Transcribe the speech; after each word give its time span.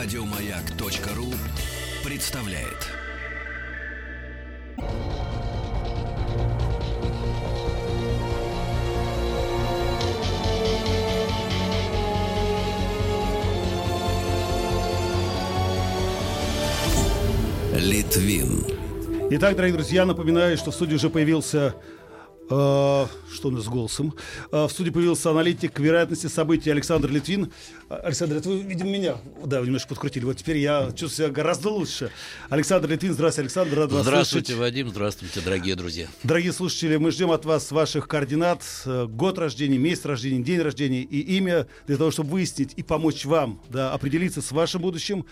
Радиомаяк.ру 0.00 1.26
представляет. 2.08 2.86
Литвин. 17.74 18.64
Итак, 19.32 19.56
дорогие 19.56 19.74
друзья, 19.74 20.06
напоминаю, 20.06 20.56
что 20.56 20.70
в 20.70 20.74
студии 20.74 20.94
уже 20.94 21.10
появился 21.10 21.74
что 22.48 23.48
у 23.48 23.50
нас 23.50 23.64
с 23.64 23.68
голосом? 23.68 24.14
Э, 24.52 24.64
в 24.64 24.70
студии 24.70 24.90
появился 24.90 25.30
аналитик 25.30 25.78
вероятности 25.78 26.26
событий 26.26 26.70
Александр 26.70 27.10
Литвин. 27.10 27.52
Э, 27.90 27.96
Александр, 28.04 28.36
это 28.36 28.48
вы, 28.48 28.60
видимо, 28.60 28.90
меня, 28.90 29.16
да, 29.44 29.60
вы 29.60 29.66
немножко 29.66 29.90
подкрутили. 29.90 30.24
Вот 30.24 30.36
теперь 30.36 30.58
я 30.58 30.88
чувствую 30.88 31.10
себя 31.10 31.28
гораздо 31.28 31.70
лучше. 31.70 32.10
Александр 32.48 32.88
Литвин, 32.90 33.12
здравствуйте, 33.12 33.46
Александр, 33.46 33.78
рад 33.78 33.92
вас 33.92 34.02
Здравствуйте, 34.02 34.46
слышать. 34.46 34.60
Вадим, 34.60 34.88
здравствуйте, 34.88 35.40
дорогие 35.40 35.74
друзья. 35.74 36.06
Дорогие 36.22 36.52
слушатели, 36.52 36.96
мы 36.96 37.10
ждем 37.10 37.30
от 37.30 37.44
вас 37.44 37.70
ваших 37.70 38.08
координат, 38.08 38.62
э, 38.86 39.06
год 39.06 39.38
рождения, 39.38 39.78
месяц 39.78 40.04
рождения, 40.06 40.42
день 40.42 40.60
рождения 40.60 41.02
и 41.02 41.20
имя, 41.36 41.66
для 41.86 41.96
того, 41.96 42.10
чтобы 42.10 42.30
выяснить 42.30 42.72
и 42.76 42.82
помочь 42.82 43.24
вам 43.24 43.60
да, 43.68 43.92
определиться 43.92 44.40
с 44.40 44.52
вашим 44.52 44.82
будущим. 44.82 45.26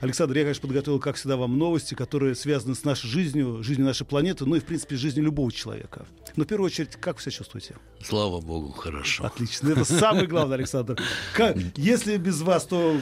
Александр, 0.00 0.36
я, 0.36 0.42
конечно, 0.42 0.62
подготовил, 0.62 0.98
как 0.98 1.16
всегда, 1.16 1.36
вам 1.36 1.58
новости, 1.58 1.94
которые 1.94 2.34
связаны 2.34 2.74
с 2.74 2.82
нашей 2.82 3.08
жизнью, 3.08 3.62
жизнью 3.62 3.86
нашей 3.86 4.04
планеты, 4.04 4.44
ну 4.44 4.56
и, 4.56 4.60
в 4.60 4.64
принципе, 4.64 4.96
жизнью 4.96 5.26
любого 5.26 5.52
человека. 5.52 6.06
Но 6.34 6.44
в 6.44 6.46
первую 6.48 6.61
очередь, 6.66 6.96
как 6.96 7.16
вы 7.16 7.22
себя 7.22 7.32
чувствуете? 7.32 7.76
Слава 8.02 8.40
богу, 8.40 8.72
хорошо. 8.72 9.24
Отлично. 9.24 9.70
Это 9.70 9.84
самое 9.84 10.26
главное, 10.26 10.56
Александр. 10.56 11.00
Как, 11.34 11.56
если 11.76 12.16
без 12.16 12.40
вас, 12.42 12.66
то... 12.66 13.00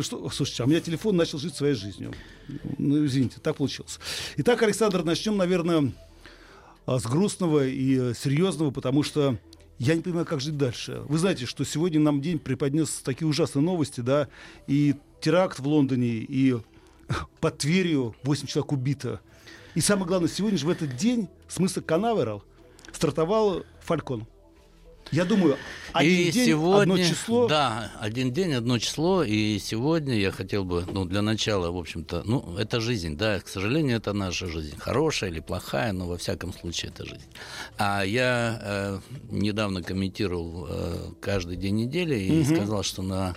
Что, 0.00 0.28
слушайте, 0.30 0.62
а 0.62 0.66
у 0.66 0.68
меня 0.68 0.80
телефон 0.80 1.16
начал 1.16 1.38
жить 1.38 1.54
своей 1.54 1.74
жизнью. 1.74 2.12
Ну, 2.78 3.04
извините, 3.04 3.36
так 3.40 3.56
получилось. 3.56 3.98
Итак, 4.36 4.62
Александр, 4.62 5.04
начнем, 5.04 5.36
наверное, 5.36 5.92
а, 6.86 6.98
с 6.98 7.04
грустного 7.04 7.66
и 7.66 7.98
э, 7.98 8.14
серьезного, 8.14 8.70
потому 8.70 9.02
что 9.02 9.38
я 9.78 9.94
не 9.94 10.02
понимаю, 10.02 10.26
как 10.26 10.40
жить 10.40 10.56
дальше. 10.56 11.02
Вы 11.06 11.18
знаете, 11.18 11.46
что 11.46 11.64
сегодня 11.64 12.00
нам 12.00 12.20
день 12.20 12.38
преподнес 12.38 13.00
такие 13.04 13.28
ужасные 13.28 13.62
новости, 13.62 14.00
да, 14.00 14.28
и 14.66 14.94
теракт 15.20 15.58
в 15.58 15.66
Лондоне, 15.66 16.08
и 16.08 16.56
под 17.40 17.58
Тверью 17.58 18.14
8 18.24 18.46
человек 18.46 18.72
убито. 18.72 19.20
И 19.74 19.80
самое 19.80 20.06
главное, 20.06 20.28
сегодня 20.28 20.58
же 20.58 20.66
в 20.66 20.70
этот 20.70 20.96
день 20.96 21.28
с 21.48 21.58
мыса 21.58 21.80
Канаверал 21.80 22.44
стартовал 23.02 23.64
Фалькон. 23.80 24.26
Я 25.10 25.24
думаю, 25.24 25.58
один 25.92 26.28
и 26.28 26.30
день, 26.30 26.46
сегодня, 26.46 26.92
одно 26.94 26.96
число. 26.98 27.48
Да, 27.48 27.92
один 28.00 28.32
день, 28.32 28.54
одно 28.54 28.78
число. 28.78 29.24
И 29.24 29.58
сегодня 29.58 30.14
я 30.14 30.30
хотел 30.30 30.64
бы, 30.64 30.86
ну, 30.90 31.04
для 31.04 31.20
начала, 31.20 31.70
в 31.72 31.76
общем-то, 31.76 32.22
ну, 32.24 32.56
это 32.56 32.80
жизнь, 32.80 33.16
да, 33.16 33.40
к 33.40 33.48
сожалению, 33.48 33.96
это 33.98 34.12
наша 34.12 34.46
жизнь. 34.46 34.74
Хорошая 34.78 35.30
или 35.30 35.40
плохая, 35.40 35.92
но 35.92 36.06
во 36.06 36.16
всяком 36.16 36.54
случае 36.54 36.92
это 36.92 37.04
жизнь. 37.04 37.26
А 37.76 38.04
я 38.04 38.58
э, 38.62 39.00
недавно 39.30 39.82
комментировал 39.82 40.66
э, 40.70 41.10
каждый 41.20 41.56
день 41.56 41.74
недели 41.74 42.14
и 42.18 42.32
Мгм. 42.44 42.54
сказал, 42.56 42.82
что 42.84 43.02
на 43.02 43.34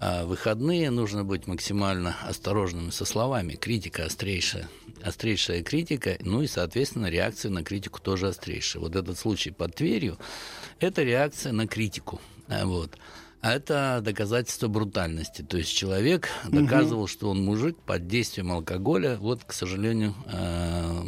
э, 0.00 0.24
выходные 0.24 0.90
нужно 0.90 1.24
быть 1.24 1.46
максимально 1.46 2.16
осторожными 2.22 2.90
со 2.90 3.04
словами. 3.04 3.54
Критика 3.54 4.04
острейшая. 4.04 4.68
Острейшая 5.02 5.62
критика, 5.62 6.16
ну 6.20 6.42
и, 6.42 6.46
соответственно, 6.46 7.06
реакция 7.06 7.50
на 7.50 7.62
критику 7.62 8.00
тоже 8.00 8.28
острейшая. 8.28 8.82
Вот 8.82 8.96
этот 8.96 9.18
случай 9.18 9.50
под 9.50 9.74
Тверью– 9.74 10.18
это 10.80 11.02
реакция 11.02 11.52
на 11.52 11.66
критику. 11.66 12.20
А, 12.48 12.66
Вот. 12.66 12.96
А 13.42 13.52
это 13.52 14.00
доказательство 14.02 14.66
брутальности. 14.66 15.42
То 15.42 15.56
есть 15.56 15.72
человек 15.72 16.28
доказывал, 16.48 17.06
что 17.06 17.30
он 17.30 17.44
мужик 17.44 17.78
под 17.78 18.08
действием 18.08 18.50
алкоголя. 18.50 19.18
Вот, 19.18 19.44
к 19.44 19.52
сожалению, 19.52 20.14
э, 20.26 21.04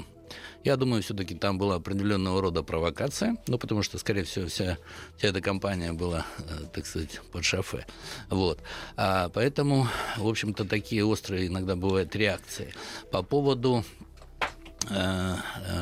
я 0.68 0.76
думаю, 0.76 1.02
все-таки 1.02 1.34
там 1.34 1.56
была 1.58 1.76
определенного 1.76 2.42
рода 2.42 2.62
провокация, 2.62 3.36
ну, 3.46 3.58
потому 3.58 3.82
что, 3.82 3.98
скорее 3.98 4.24
всего, 4.24 4.46
вся, 4.48 4.76
вся 5.16 5.28
эта 5.28 5.40
компания 5.40 5.94
была, 5.94 6.26
э, 6.38 6.66
так 6.74 6.86
сказать, 6.86 7.20
под 7.32 7.44
шофе. 7.44 7.86
Вот. 8.28 8.60
А 8.96 9.30
поэтому, 9.30 9.88
в 10.18 10.28
общем-то, 10.28 10.66
такие 10.66 11.04
острые 11.04 11.46
иногда 11.46 11.74
бывают 11.74 12.14
реакции. 12.14 12.74
По 13.10 13.22
поводу 13.22 13.82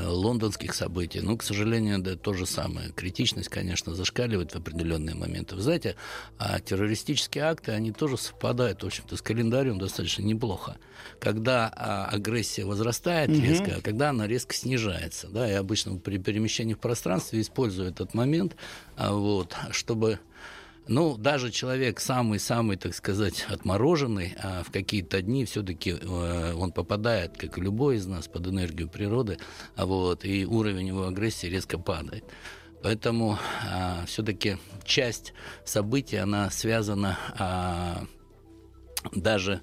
лондонских 0.07 0.75
событий. 0.75 1.21
Ну, 1.21 1.37
к 1.37 1.43
сожалению, 1.43 1.99
да, 1.99 2.17
то 2.17 2.33
же 2.33 2.47
самое. 2.47 2.91
Критичность, 2.93 3.49
конечно, 3.49 3.95
зашкаливает 3.95 4.53
в 4.53 4.57
определенные 4.57 5.15
моменты. 5.15 5.55
Вы 5.55 5.63
знаете, 5.63 5.97
а 6.39 6.59
террористические 6.61 7.45
акты, 7.45 7.73
они 7.73 7.93
тоже 7.93 8.17
совпадают, 8.17 8.83
в 8.83 8.87
общем-то, 8.87 9.17
с 9.17 9.23
календарем 9.23 9.79
достаточно 9.79 10.23
неплохо. 10.23 10.77
Когда 11.21 11.73
а, 11.77 12.07
агрессия 12.07 12.65
возрастает 12.65 13.31
Мгм. 13.31 13.43
резко, 13.43 13.77
а 13.77 13.81
когда 13.81 14.11
она 14.11 14.27
резко 14.27 14.55
снижается. 14.55 15.29
Да, 15.29 15.49
и 15.49 15.55
обычно 15.55 15.99
при 15.99 16.19
перемещении 16.19 16.75
в 16.75 16.79
пространстве 16.79 17.41
использую 17.41 17.89
этот 17.91 18.15
момент, 18.15 18.57
а, 18.97 19.13
вот, 19.13 19.55
чтобы 19.71 20.19
ну, 20.89 21.17
даже 21.17 21.51
человек 21.51 22.01
самый-самый, 22.01 22.77
так 22.77 22.95
сказать, 22.95 23.47
отмороженный, 23.49 24.35
а 24.43 24.63
в 24.63 24.71
какие-то 24.71 25.23
дни 25.23 25.45
все-таки 25.45 25.95
он 25.95 26.73
попадает, 26.73 27.37
как 27.37 27.59
и 27.59 27.61
любой 27.61 27.97
из 27.97 28.07
нас, 28.07 28.29
под 28.29 28.47
энергию 28.47 28.89
природы, 28.89 29.39
а 29.75 29.87
вот, 29.87 30.25
и 30.25 30.47
уровень 30.47 30.89
его 30.89 31.07
агрессии 31.07 31.47
резко 31.47 31.79
падает. 31.79 32.25
Поэтому 32.83 33.39
все-таки 34.07 34.59
часть 34.85 35.33
событий, 35.65 36.19
она 36.19 36.51
связана 36.51 37.19
а, 37.37 38.05
даже 39.13 39.63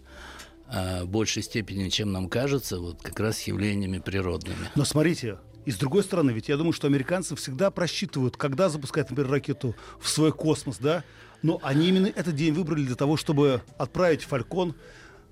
а, 0.68 1.04
в 1.04 1.08
большей 1.08 1.44
степени, 1.44 1.90
чем 1.90 2.12
нам 2.12 2.28
кажется, 2.28 2.80
вот 2.80 3.02
как 3.02 3.20
раз 3.20 3.42
явлениями 3.44 4.00
природными. 4.00 4.70
Но 4.76 4.84
смотрите, 4.84 5.38
и 5.66 5.72
с 5.72 5.78
другой 5.78 6.04
стороны, 6.04 6.32
ведь 6.32 6.50
я 6.50 6.58
думаю, 6.58 6.74
что 6.74 6.88
американцы 6.88 7.36
всегда 7.36 7.72
просчитывают, 7.72 8.38
когда 8.38 8.70
запускать, 8.70 9.10
например, 9.10 9.32
ракету 9.32 9.76
в 10.00 10.10
свой 10.10 10.32
космос, 10.32 10.78
да? 10.78 11.04
Но 11.42 11.60
они 11.64 11.90
именно 11.90 12.08
этот 12.08 12.36
день 12.36 12.54
выбрали 12.54 12.86
для 12.86 12.96
того, 12.96 13.18
чтобы 13.18 13.62
отправить 13.78 14.24
Фалькон 14.24 14.76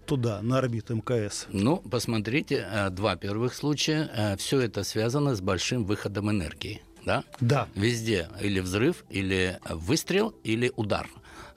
туда, 0.06 0.41
на 0.41 0.58
орбиту 0.58 0.96
МКС. 0.96 1.47
Ну, 1.50 1.78
посмотрите, 1.78 2.68
а, 2.70 2.90
два 2.90 3.16
первых 3.16 3.53
случая. 3.53 4.36
Все 4.38 4.59
это 4.59 4.84
связано 4.84 5.36
с 5.36 5.41
большим 5.41 5.86
выходом 5.86 6.30
энергии. 6.30 6.81
Да? 7.06 7.24
Да. 7.40 7.68
Везде 7.75 8.28
или 8.41 8.59
взрыв, 8.59 9.06
или 9.09 9.59
выстрел, 9.70 10.36
или 10.44 10.72
удар. 10.75 11.08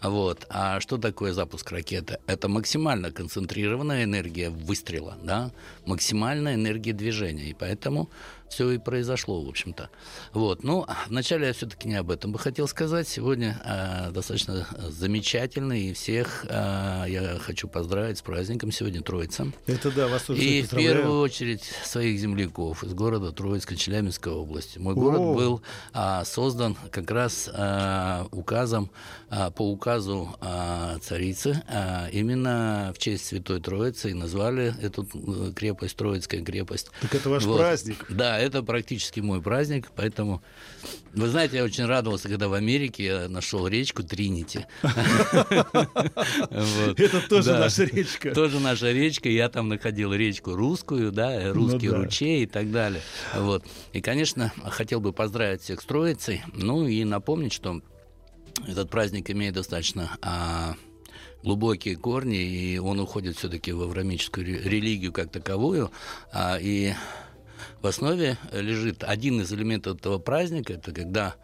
Вот. 0.01 0.47
А 0.51 0.81
что 0.81 0.99
такое 0.99 1.33
запуск 1.33 1.71
ракеты? 1.73 2.19
Это 2.27 2.49
максимально 2.49 3.11
концентрированная 3.11 4.05
энергия 4.05 4.51
выстрела, 4.51 5.17
да? 5.23 5.51
максимальная 5.87 6.55
энергия 6.55 6.93
движения. 6.93 7.51
И 7.51 7.55
поэтому 7.55 8.11
все 8.54 8.70
и 8.70 8.78
произошло, 8.78 9.42
в 9.42 9.48
общем-то. 9.48 9.91
Вот. 10.32 10.62
Ну, 10.62 10.87
вначале 11.09 11.48
я 11.48 11.53
все-таки 11.53 11.88
не 11.88 11.97
об 11.97 12.10
этом 12.12 12.31
бы 12.31 12.38
хотел 12.38 12.69
сказать. 12.69 13.09
Сегодня 13.09 13.60
э, 13.65 14.12
достаточно 14.12 14.65
замечательный, 14.91 15.88
и 15.88 15.92
всех 15.92 16.47
э, 16.48 17.04
я 17.09 17.38
хочу 17.41 17.66
поздравить 17.66 18.19
с 18.19 18.22
праздником 18.22 18.70
сегодня 18.70 19.03
Троица. 19.03 19.48
Это 19.66 19.91
да, 19.91 20.06
вас 20.06 20.22
тоже 20.22 20.41
И 20.41 20.62
в 20.62 20.70
первую 20.70 21.20
очередь 21.20 21.65
своих 21.84 22.20
земляков 22.20 22.84
из 22.84 22.94
города 22.94 23.32
Троицка 23.32 23.75
Челябинской 23.75 24.32
области. 24.32 24.78
Мой 24.78 24.94
город 24.94 25.21
О. 25.21 25.34
был 25.34 25.62
а, 25.92 26.25
создан 26.25 26.76
как 26.92 27.10
раз 27.10 27.50
а, 27.53 28.28
указом, 28.31 28.88
а, 29.31 29.50
по 29.50 29.69
указу 29.69 30.36
а, 30.41 30.98
царицы, 31.00 31.60
а, 31.66 32.09
именно 32.12 32.92
в 32.94 32.98
честь 32.98 33.26
Святой 33.26 33.60
Троицы 33.60 34.10
и 34.10 34.15
назвали 34.15 34.75
эту 34.81 35.09
э, 35.12 35.53
крепость 35.56 35.97
Троицкая 35.97 36.42
крепость. 36.42 36.91
Так 37.00 37.15
это 37.16 37.28
ваш 37.31 37.44
Вот. 37.44 37.59
праздник. 37.59 38.06
Да, 38.09 38.38
это 38.44 38.62
практически 38.62 39.21
мой 39.21 39.43
праздник, 39.43 39.91
поэтому, 39.97 40.43
вы 41.12 41.28
знаете, 41.28 41.56
я 41.56 41.65
очень 41.65 41.84
радовался, 41.87 42.28
когда 42.28 42.49
в 42.49 42.53
Америке 42.55 43.05
я 43.05 43.28
нашел 43.28 43.66
речку 43.66 44.03
Тринити. 44.03 44.66
Это 46.97 47.28
тоже 47.28 47.53
наша 47.53 47.84
речка. 47.84 48.33
Тоже 48.34 48.60
наша 48.60 48.92
речка. 48.92 49.28
Я 49.28 49.48
там 49.48 49.69
находил 49.69 50.13
речку 50.13 50.54
русскую, 50.54 51.13
да, 51.13 51.53
русский 51.53 51.89
Ну 51.89 51.92
да. 51.95 51.98
ручей 51.98 52.42
и 52.45 52.47
так 52.47 52.71
далее. 52.71 53.03
Вот. 53.34 53.65
И, 53.92 54.01
конечно, 54.01 54.53
хотел 54.71 55.01
бы 55.01 55.13
поздравить 55.13 55.63
всех 55.63 55.80
с 55.80 55.84
Троицей. 55.84 56.42
Ну 56.54 56.86
и 56.86 57.04
напомнить, 57.04 57.53
что 57.53 57.80
этот 58.66 58.91
праздник 58.91 59.30
имеет 59.30 59.54
достаточно 59.54 60.16
а, 60.22 60.74
глубокие 61.42 61.97
корни, 61.97 62.39
и 62.39 62.78
он 62.78 63.01
уходит 63.01 63.36
все-таки 63.36 63.72
в 63.72 63.83
аврамическую 63.83 64.47
ре- 64.47 64.63
религию 64.63 65.13
как 65.13 65.30
таковую. 65.30 65.91
А, 66.33 66.59
и 66.60 66.95
в 67.84 67.86
основе 67.86 68.39
лежит 68.51 69.04
один 69.04 69.42
из 69.42 69.53
элементов 69.53 69.98
этого 69.98 70.19
праздника, 70.19 70.72
это 70.72 70.91
когда 70.91 71.34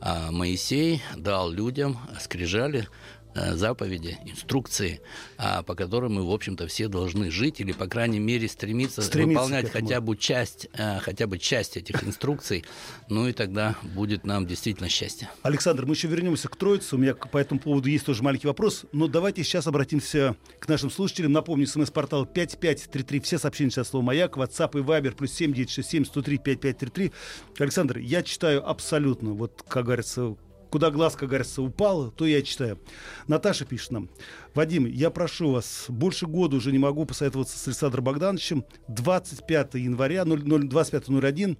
а, 0.00 0.30
Моисей 0.30 1.02
дал 1.14 1.50
людям 1.50 1.98
скрижали 2.18 2.88
заповеди, 3.34 4.18
инструкции, 4.26 5.00
а, 5.38 5.62
по 5.62 5.74
которым 5.74 6.14
мы, 6.14 6.26
в 6.26 6.30
общем-то, 6.30 6.66
все 6.66 6.88
должны 6.88 7.30
жить 7.30 7.60
или, 7.60 7.72
по 7.72 7.86
крайней 7.86 8.18
мере, 8.18 8.48
стремиться, 8.48 9.02
стремиться 9.02 9.42
выполнять 9.42 9.70
хотя 9.70 10.00
бы 10.00 10.16
часть, 10.16 10.68
э, 10.72 10.98
хотя 11.00 11.26
бы 11.26 11.38
часть 11.38 11.76
этих 11.76 12.02
инструкций, 12.04 12.64
ну 13.08 13.28
и 13.28 13.32
тогда 13.32 13.76
будет 13.82 14.24
нам 14.24 14.46
действительно 14.46 14.88
счастье. 14.88 15.30
Александр, 15.42 15.86
мы 15.86 15.94
еще 15.94 16.08
вернемся 16.08 16.48
к 16.48 16.56
Троице. 16.56 16.96
У 16.96 16.98
меня 16.98 17.14
по 17.14 17.38
этому 17.38 17.60
поводу 17.60 17.88
есть 17.88 18.06
тоже 18.06 18.22
маленький 18.22 18.46
вопрос, 18.46 18.84
но 18.92 19.06
давайте 19.06 19.44
сейчас 19.44 19.66
обратимся 19.66 20.36
к 20.58 20.68
нашим 20.68 20.90
слушателям. 20.90 21.32
Напомню, 21.32 21.66
смс-портал 21.66 22.26
5533, 22.26 23.20
все 23.20 23.38
сообщения 23.38 23.70
сейчас 23.70 23.88
слово 23.88 24.04
«Маяк», 24.04 24.36
WhatsApp 24.36 24.78
и 24.78 24.82
Viber, 24.82 25.14
плюс 25.14 25.32
7967 25.32 26.04
103 26.04 26.38
5533. 26.38 27.12
Александр, 27.58 27.98
я 27.98 28.22
читаю 28.22 28.68
абсолютно, 28.68 29.32
вот, 29.34 29.64
как 29.68 29.86
говорится, 29.86 30.36
куда 30.70 30.90
глаз, 30.90 31.16
как 31.16 31.28
говорится, 31.28 31.62
упал, 31.62 32.10
то 32.10 32.26
я 32.26 32.42
читаю. 32.42 32.78
Наташа 33.26 33.64
пишет 33.64 33.90
нам. 33.90 34.10
Вадим, 34.54 34.86
я 34.86 35.10
прошу 35.10 35.52
вас, 35.52 35.86
больше 35.88 36.26
года 36.26 36.56
уже 36.56 36.72
не 36.72 36.78
могу 36.78 37.04
посоветоваться 37.04 37.58
с 37.58 37.66
Александром 37.66 38.04
Богдановичем. 38.04 38.64
25 38.88 39.74
января, 39.74 40.22
25.01, 40.22 41.56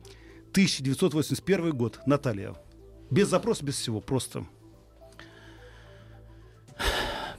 1981 0.53 1.71
год. 1.77 2.01
Наталья. 2.07 2.55
Без 3.11 3.29
запроса, 3.29 3.65
без 3.65 3.77
всего, 3.77 4.01
просто. 4.01 4.47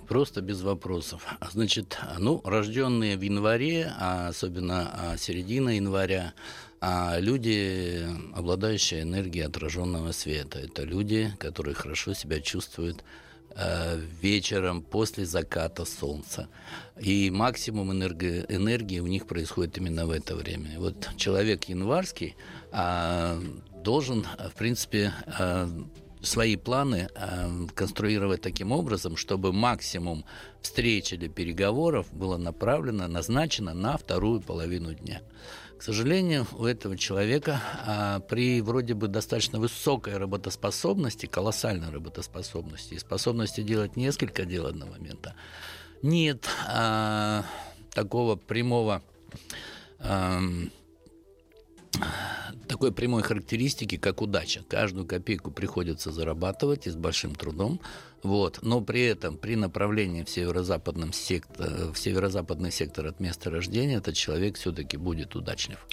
Просто 0.08 0.42
без 0.42 0.62
вопросов. 0.62 1.26
Значит, 1.52 1.98
ну, 2.20 2.42
рожденные 2.44 3.16
в 3.16 3.22
январе, 3.22 3.94
а 3.98 4.28
особенно 4.28 4.92
а 4.94 5.18
середина 5.18 5.70
января, 5.70 6.34
а 6.82 7.20
люди, 7.20 8.04
обладающие 8.34 9.04
энергией 9.04 9.46
отраженного 9.46 10.12
света, 10.14 10.58
это 10.60 10.84
люди, 10.84 11.32
которые 11.38 11.76
хорошо 11.76 12.16
себя 12.16 12.42
чувствуют 12.42 13.04
э, 13.56 14.00
вечером 14.20 14.82
после 14.82 15.26
заката 15.26 15.86
солнца. 15.86 16.48
И 17.00 17.30
максимум 17.30 17.92
энерги- 17.92 18.46
энергии 18.50 19.00
у 19.00 19.06
них 19.06 19.28
происходит 19.28 19.78
именно 19.78 20.08
в 20.08 20.10
это 20.10 20.36
время. 20.36 20.80
Вот 20.80 21.08
человек 21.18 21.66
январский 21.66 22.36
а, 22.72 23.40
должен, 23.84 24.24
в 24.24 24.58
принципе, 24.58 25.14
а, 25.28 25.70
свои 26.22 26.56
планы 26.56 27.10
э, 27.16 27.68
конструировать 27.74 28.42
таким 28.42 28.72
образом, 28.72 29.18
чтобы 29.18 29.52
максимум 29.54 30.24
встреч 30.62 31.14
или 31.14 31.28
переговоров 31.28 32.08
было 32.12 32.38
направлено, 32.38 33.08
назначено 33.08 33.74
на 33.74 33.98
вторую 33.98 34.42
половину 34.42 34.94
дня. 34.94 35.22
К 35.82 35.84
сожалению, 35.84 36.46
у 36.52 36.66
этого 36.66 36.96
человека 36.96 37.60
а, 37.88 38.20
при 38.20 38.62
вроде 38.62 38.94
бы 38.94 39.08
достаточно 39.08 39.60
высокой 39.60 40.16
работоспособности, 40.18 41.26
колоссальной 41.26 41.90
работоспособности 41.90 42.94
и 42.94 43.00
способности 43.00 43.62
делать 43.62 43.96
несколько 43.96 44.46
дел 44.46 44.68
одного 44.68 44.92
момента, 44.92 45.34
нет 46.04 46.48
а, 46.68 47.46
такого 47.96 48.36
прямого 48.36 49.02
а, 49.98 50.40
такой 52.68 52.92
прямой 52.92 53.22
характеристики, 53.22 53.98
как 53.98 54.22
удача. 54.22 54.64
Каждую 54.70 55.06
копейку 55.06 55.52
приходится 55.52 56.12
зарабатывать 56.12 56.88
и 56.88 56.90
с 56.90 56.96
большим 56.96 57.36
трудом. 57.36 57.82
Вот. 58.24 58.60
Но 58.62 58.82
при 58.82 59.02
этом 59.02 59.38
при 59.38 59.56
направлении 59.56 60.24
в, 60.24 60.30
северо-западном 60.30 61.12
сектор, 61.14 61.92
в 61.92 61.98
северо-западный 61.98 62.72
сектор 62.72 63.08
от 63.08 63.20
места 63.20 63.50
рождения 63.50 63.96
этот 63.96 64.16
человек 64.16 64.58
все-таки 64.58 64.98
будет 64.98 65.36
удачлив. 65.36 65.86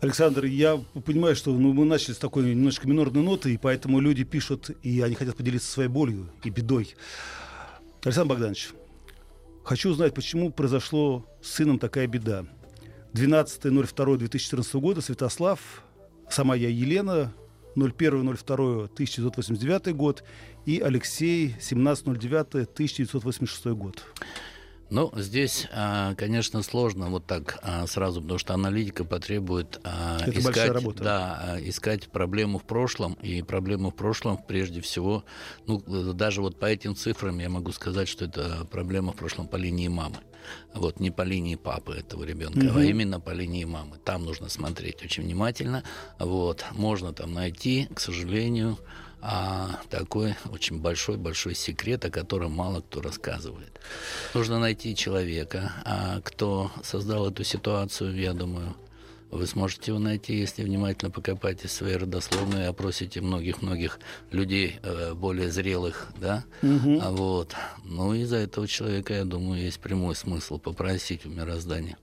Александр, 0.00 0.44
я 0.44 0.76
понимаю, 1.06 1.34
что 1.34 1.52
ну, 1.52 1.72
мы 1.72 1.84
начали 1.86 2.12
с 2.12 2.18
такой 2.18 2.44
немножко 2.44 2.86
минорной 2.86 3.22
ноты, 3.22 3.54
и 3.54 3.56
поэтому 3.56 3.98
люди 3.98 4.24
пишут, 4.24 4.70
и 4.82 5.00
они 5.00 5.14
хотят 5.14 5.36
поделиться 5.36 5.70
своей 5.70 5.88
болью 5.88 6.30
и 6.44 6.50
бедой. 6.50 6.94
Александр 8.04 8.34
Богданович, 8.34 8.70
хочу 9.64 9.90
узнать, 9.90 10.14
почему 10.14 10.52
произошло 10.52 11.26
с 11.42 11.50
сыном 11.52 11.78
такая 11.78 12.06
беда. 12.06 12.44
12.02.2014 13.16 14.80
года 14.80 15.00
Святослав, 15.00 15.82
сама 16.28 16.54
я 16.54 16.68
Елена, 16.68 17.32
01.02.1989 17.74 19.94
год 19.94 20.22
и 20.66 20.80
Алексей, 20.80 21.56
17.09.1986 21.58 23.74
год. 23.74 24.04
Ну, 24.88 25.12
здесь, 25.16 25.66
а, 25.72 26.14
конечно, 26.14 26.62
сложно 26.62 27.08
вот 27.08 27.26
так 27.26 27.58
а, 27.62 27.86
сразу, 27.86 28.20
потому 28.20 28.38
что 28.38 28.54
аналитика 28.54 29.04
потребует 29.04 29.80
а, 29.82 30.18
Это 30.20 30.38
искать. 30.38 30.96
Да, 30.96 31.56
искать 31.60 32.08
проблему 32.08 32.58
в 32.58 32.64
прошлом. 32.64 33.14
И 33.14 33.42
проблему 33.42 33.90
в 33.90 33.94
прошлом, 33.96 34.38
прежде 34.38 34.80
всего, 34.80 35.24
ну, 35.66 35.80
даже 36.12 36.40
вот 36.40 36.58
по 36.58 36.66
этим 36.66 36.94
цифрам 36.94 37.36
я 37.38 37.48
могу 37.48 37.72
сказать, 37.72 38.08
что 38.08 38.26
это 38.26 38.66
проблема 38.70 39.12
в 39.12 39.16
прошлом 39.16 39.48
по 39.48 39.56
линии 39.56 39.88
мамы. 39.88 40.18
Вот 40.72 41.00
не 41.00 41.10
по 41.10 41.22
линии 41.22 41.56
папы 41.56 41.94
этого 41.94 42.22
ребенка, 42.22 42.66
угу. 42.66 42.78
а 42.78 42.84
именно 42.84 43.18
по 43.18 43.30
линии 43.30 43.64
мамы. 43.64 43.96
Там 44.04 44.24
нужно 44.24 44.48
смотреть 44.48 45.02
очень 45.02 45.24
внимательно. 45.24 45.82
Вот 46.20 46.64
можно 46.72 47.12
там 47.12 47.34
найти, 47.34 47.88
к 47.92 47.98
сожалению, 47.98 48.78
а 49.28 49.80
такой 49.90 50.36
очень 50.52 50.78
большой-большой 50.78 51.56
секрет, 51.56 52.04
о 52.04 52.10
котором 52.10 52.52
мало 52.52 52.80
кто 52.80 53.00
рассказывает. 53.00 53.80
Нужно 54.34 54.60
найти 54.60 54.94
человека, 54.94 55.72
а 55.84 56.20
кто 56.20 56.70
создал 56.84 57.28
эту 57.28 57.42
ситуацию, 57.42 58.14
я 58.14 58.32
думаю, 58.32 58.76
вы 59.32 59.48
сможете 59.48 59.90
его 59.90 59.98
найти, 59.98 60.36
если 60.36 60.62
внимательно 60.62 61.10
покопаете 61.10 61.66
свои 61.66 61.96
родословные, 61.96 62.66
и 62.66 62.68
опросите 62.68 63.20
многих-многих 63.20 63.98
людей 64.30 64.78
э, 64.84 65.14
более 65.14 65.50
зрелых, 65.50 66.06
да, 66.20 66.44
угу. 66.62 67.00
а 67.02 67.10
вот. 67.10 67.56
Ну, 67.84 68.14
из-за 68.14 68.36
этого 68.36 68.68
человека, 68.68 69.12
я 69.12 69.24
думаю, 69.24 69.60
есть 69.60 69.80
прямой 69.80 70.14
смысл 70.14 70.60
попросить 70.60 71.26
у 71.26 71.30
мироздания. 71.30 71.96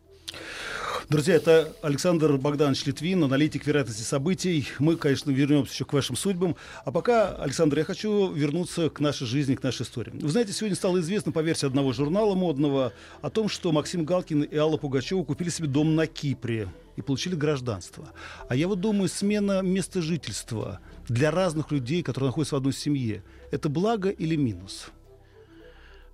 Друзья, 1.10 1.36
это 1.36 1.74
Александр 1.82 2.38
Богданович 2.38 2.86
Литвин, 2.86 3.24
аналитик 3.26 3.68
вероятности 3.68 4.04
событий. 4.04 4.70
Мы, 4.80 4.96
конечно, 4.96 5.32
вернемся 5.32 5.74
еще 5.74 5.84
к 5.84 5.92
вашим 5.92 6.16
судьбам. 6.16 6.56
А 6.86 6.92
пока, 6.92 7.36
Александр, 7.36 7.80
я 7.80 7.84
хочу 7.84 8.32
вернуться 8.32 8.90
к 8.90 9.02
нашей 9.02 9.28
жизни, 9.28 9.56
к 9.56 9.64
нашей 9.64 9.82
истории. 9.82 10.14
Вы 10.14 10.30
знаете, 10.30 10.54
сегодня 10.54 10.78
стало 10.78 11.00
известно 11.02 11.34
по 11.34 11.40
версии 11.40 11.66
одного 11.68 11.92
журнала 11.92 12.36
модного 12.36 12.94
о 13.22 13.30
том, 13.30 13.50
что 13.50 13.74
Максим 13.74 14.06
Галкин 14.06 14.44
и 14.44 14.56
Алла 14.56 14.78
Пугачева 14.78 15.24
купили 15.24 15.50
себе 15.50 15.68
дом 15.68 15.94
на 15.96 16.08
Кипре 16.08 16.70
и 16.96 17.02
получили 17.02 17.36
гражданство. 17.36 18.10
А 18.48 18.56
я 18.56 18.70
вот 18.70 18.80
думаю, 18.80 19.10
смена 19.10 19.62
места 19.62 20.02
жительства 20.02 20.80
для 21.10 21.32
разных 21.32 21.72
людей, 21.72 22.02
которые 22.02 22.30
находятся 22.30 22.56
в 22.56 22.60
одной 22.60 22.74
семье, 22.74 23.24
это 23.52 23.68
благо 23.68 24.10
или 24.10 24.38
минус? 24.38 24.88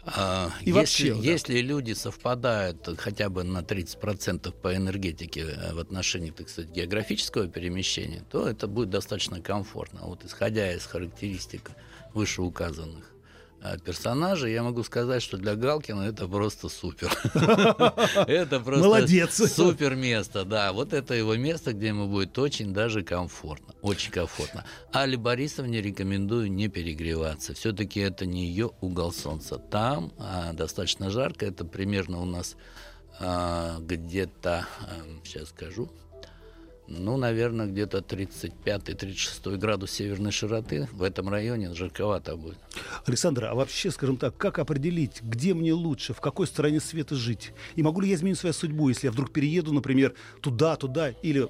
А, 0.06 0.52
и 0.62 0.70
если, 0.70 0.72
вообще, 0.72 1.14
да. 1.14 1.20
если 1.20 1.60
люди 1.60 1.92
совпадают 1.94 2.88
хотя 2.98 3.30
бы 3.30 3.44
на 3.44 3.60
30% 3.60 4.52
по 4.54 4.76
энергетике 4.76 5.42
э, 5.42 5.74
в 5.74 5.80
отношении, 5.80 6.32
так 6.32 6.50
сказать, 6.50 6.72
географического 6.72 7.48
перемещения, 7.48 8.24
то 8.32 8.48
это 8.48 8.68
будет 8.68 8.90
достаточно 8.90 9.42
комфортно. 9.42 10.02
Вот 10.04 10.24
исходя 10.24 10.72
из 10.74 10.86
характеристик 10.86 11.72
вышеуказанных, 12.14 13.14
персонажа, 13.84 14.48
я 14.48 14.64
могу 14.64 14.84
сказать, 14.84 15.22
что 15.22 15.38
для 15.38 15.56
Галкина 15.56 16.04
это 16.04 16.28
просто 16.28 16.70
супер. 16.70 17.12
Это 18.28 18.60
просто 18.60 19.48
супер 19.48 19.96
место, 19.96 20.46
да. 20.46 20.72
Вот 20.72 20.94
это 20.94 21.14
его 21.14 21.36
место, 21.36 21.74
где 21.74 21.88
ему 21.88 22.08
будет 22.08 22.38
очень 22.38 22.74
даже 22.74 23.04
комфортно. 23.04 23.74
Очень 23.82 24.12
комфортно. 24.12 24.66
Али 24.94 25.16
Борисовне 25.16 25.82
рекомендую 25.82 26.52
не 26.52 26.68
перегреваться. 26.68 27.54
Все-таки 27.54 28.00
это 28.00 28.26
не 28.26 28.46
ее 28.46 28.72
угол 28.82 29.12
солнца. 29.12 29.58
Там 29.58 30.14
а, 30.18 30.54
достаточно 30.54 31.10
жарко. 31.10 31.46
Это 31.46 31.66
примерно 31.66 32.22
у 32.22 32.26
нас 32.26 32.56
а, 33.20 33.80
где-то, 33.80 34.66
сейчас 35.24 35.50
скажу, 35.50 35.90
ну, 36.90 37.18
наверное, 37.18 37.68
где-то 37.68 38.00
35-36 38.00 39.58
градус 39.58 39.92
северной 39.92 40.32
широты. 40.32 40.88
В 40.92 41.04
этом 41.04 41.30
районе 41.30 41.74
жарковато 41.74 42.36
будет. 42.36 42.58
Александр, 43.06 43.46
а 43.46 43.56
вообще, 43.56 43.92
скажем 43.92 44.18
так, 44.18 44.38
как 44.38 44.60
определить, 44.60 45.22
где 45.22 45.54
мне 45.54 45.74
лучше, 45.74 46.14
в 46.14 46.22
какой 46.22 46.48
стороне 46.48 46.80
света 46.80 47.16
жить? 47.16 47.54
И 47.76 47.84
могу 47.84 48.02
ли 48.02 48.10
я 48.10 48.16
изменить 48.16 48.40
свою 48.40 48.54
судьбу, 48.54 48.90
если 48.90 49.08
я 49.08 49.12
вдруг 49.12 49.32
перееду, 49.32 49.74
например, 49.74 50.14
туда, 50.42 50.76
туда, 50.76 51.10
или 51.10 51.48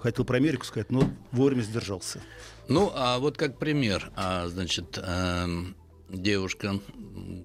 хотел 0.00 0.24
про 0.24 0.36
Америку 0.36 0.64
сказать, 0.64 0.90
но 0.90 1.10
вовремя 1.32 1.62
сдержался? 1.62 2.20
Ну, 2.68 2.92
а 2.94 3.18
вот 3.18 3.36
как 3.36 3.58
пример, 3.58 4.10
а, 4.16 4.48
значит, 4.48 4.98
эм, 5.02 5.76
девушка 6.08 6.80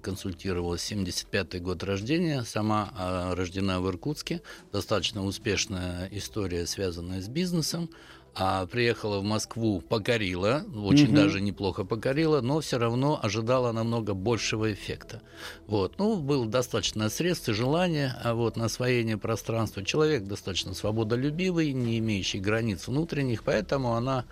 консультировалась, 0.02 0.90
75-й 0.90 1.60
год 1.60 1.82
рождения, 1.82 2.42
сама 2.42 2.92
а, 2.96 3.34
рождена 3.34 3.80
в 3.80 3.88
Иркутске, 3.88 4.42
достаточно 4.72 5.24
успешная 5.24 6.08
история, 6.12 6.66
связанная 6.66 7.20
с 7.20 7.28
бизнесом, 7.28 7.90
а 8.34 8.66
приехала 8.66 9.18
в 9.18 9.24
Москву, 9.24 9.80
покорила, 9.80 10.64
очень 10.74 11.08
угу. 11.08 11.16
даже 11.16 11.40
неплохо 11.40 11.84
покорила, 11.84 12.40
но 12.40 12.60
все 12.60 12.78
равно 12.78 13.18
ожидала 13.22 13.72
намного 13.72 14.14
большего 14.14 14.72
эффекта. 14.72 15.22
Вот. 15.66 15.98
Ну, 15.98 16.16
было 16.16 16.46
достаточно 16.46 17.08
средств 17.08 17.48
и 17.48 17.52
желания 17.52 18.16
а 18.22 18.34
вот, 18.34 18.56
на 18.56 18.66
освоение 18.66 19.18
пространства. 19.18 19.84
Человек 19.84 20.24
достаточно 20.24 20.74
свободолюбивый, 20.74 21.72
не 21.72 21.98
имеющий 21.98 22.38
границ 22.38 22.86
внутренних, 22.86 23.42
поэтому 23.42 23.94
она 23.94 24.24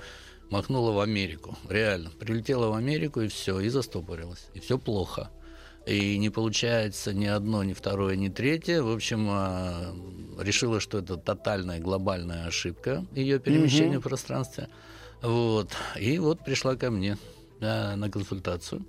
махнула 0.51 0.93
в 0.93 1.01
Америку. 1.01 1.57
Реально. 1.69 2.11
Прилетела 2.19 2.69
в 2.69 2.75
Америку 2.75 3.21
и 3.21 3.29
все, 3.29 3.61
и 3.61 3.69
застопорилась. 3.69 4.47
И 4.55 4.61
все 4.61 4.79
плохо. 4.79 5.31
И 5.89 6.19
не 6.19 6.29
получается 6.29 7.15
ни 7.15 7.25
одно, 7.25 7.65
ни 7.65 7.73
второе, 7.73 8.15
ни 8.17 8.29
третье. 8.29 8.83
В 8.83 8.93
общем, 8.93 9.27
а, 9.31 9.95
решила, 10.39 10.81
что 10.81 10.99
это 10.99 11.17
тотальная 11.17 11.81
глобальная 11.81 12.47
ошибка 12.47 13.07
ее 13.15 13.39
перемещения 13.39 13.97
угу. 13.97 14.01
в 14.01 14.09
пространстве. 14.09 14.69
Вот. 15.23 15.71
И 15.99 16.19
вот 16.19 16.45
пришла 16.45 16.77
ко 16.77 16.91
мне 16.91 17.17
на, 17.61 17.97
на 17.97 18.11
консультацию. 18.11 18.85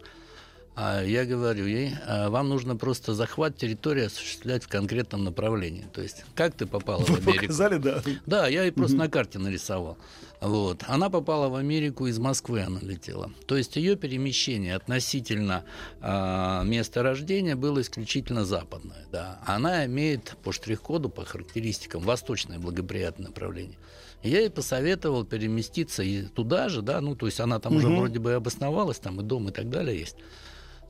А 0.81 1.03
я 1.03 1.25
говорю 1.25 1.65
ей, 1.65 1.93
«А 2.07 2.29
вам 2.29 2.48
нужно 2.48 2.77
просто 2.77 3.13
захват 3.13 3.57
территории 3.57 4.05
осуществлять 4.05 4.63
в 4.63 4.69
конкретном 4.69 5.25
направлении. 5.25 5.86
То 5.91 6.01
есть, 6.01 6.24
как 6.36 6.53
ты 6.53 6.65
попала 6.65 7.01
Вы 7.01 7.15
в 7.15 7.27
Америку? 7.27 7.48
Показали, 7.48 7.77
да. 7.79 8.01
Да, 8.25 8.48
я 8.48 8.63
ей 8.63 8.71
просто 8.71 8.95
угу. 8.95 9.03
на 9.03 9.09
карте 9.09 9.39
нарисовал. 9.39 9.98
Вот. 10.39 10.86
Она 10.88 11.09
попала 11.09 11.50
в 11.50 11.55
Америку, 11.55 12.07
из 12.07 12.17
Москвы 12.17 12.62
она 12.62 12.79
летела. 12.79 13.29
То 13.45 13.57
есть 13.57 13.75
ее 13.75 13.98
перемещение 13.98 14.74
относительно 14.74 15.65
э, 16.00 16.62
места 16.63 17.03
рождения 17.03 17.57
было 17.57 17.81
исключительно 17.81 18.45
западное. 18.45 19.05
Да. 19.12 19.41
Она 19.45 19.86
имеет 19.86 20.38
по 20.43 20.53
штрих-коду, 20.53 21.09
по 21.09 21.25
характеристикам, 21.25 22.03
восточное 22.03 22.57
благоприятное 22.57 23.27
направление. 23.27 23.77
Я 24.24 24.39
ей 24.39 24.50
посоветовал 24.50 25.25
переместиться 25.25 26.03
и 26.03 26.21
туда 26.21 26.69
же, 26.69 26.81
да, 26.81 27.01
ну, 27.01 27.15
то 27.15 27.25
есть 27.25 27.41
она 27.41 27.59
там 27.59 27.74
угу. 27.74 27.79
уже 27.79 27.89
вроде 27.89 28.19
бы 28.19 28.31
обосновалась, 28.31 29.00
там 29.00 29.19
и 29.19 29.24
дом 29.24 29.50
и 29.50 29.51
так 29.51 29.69
далее 29.69 30.00
есть. 30.00 30.15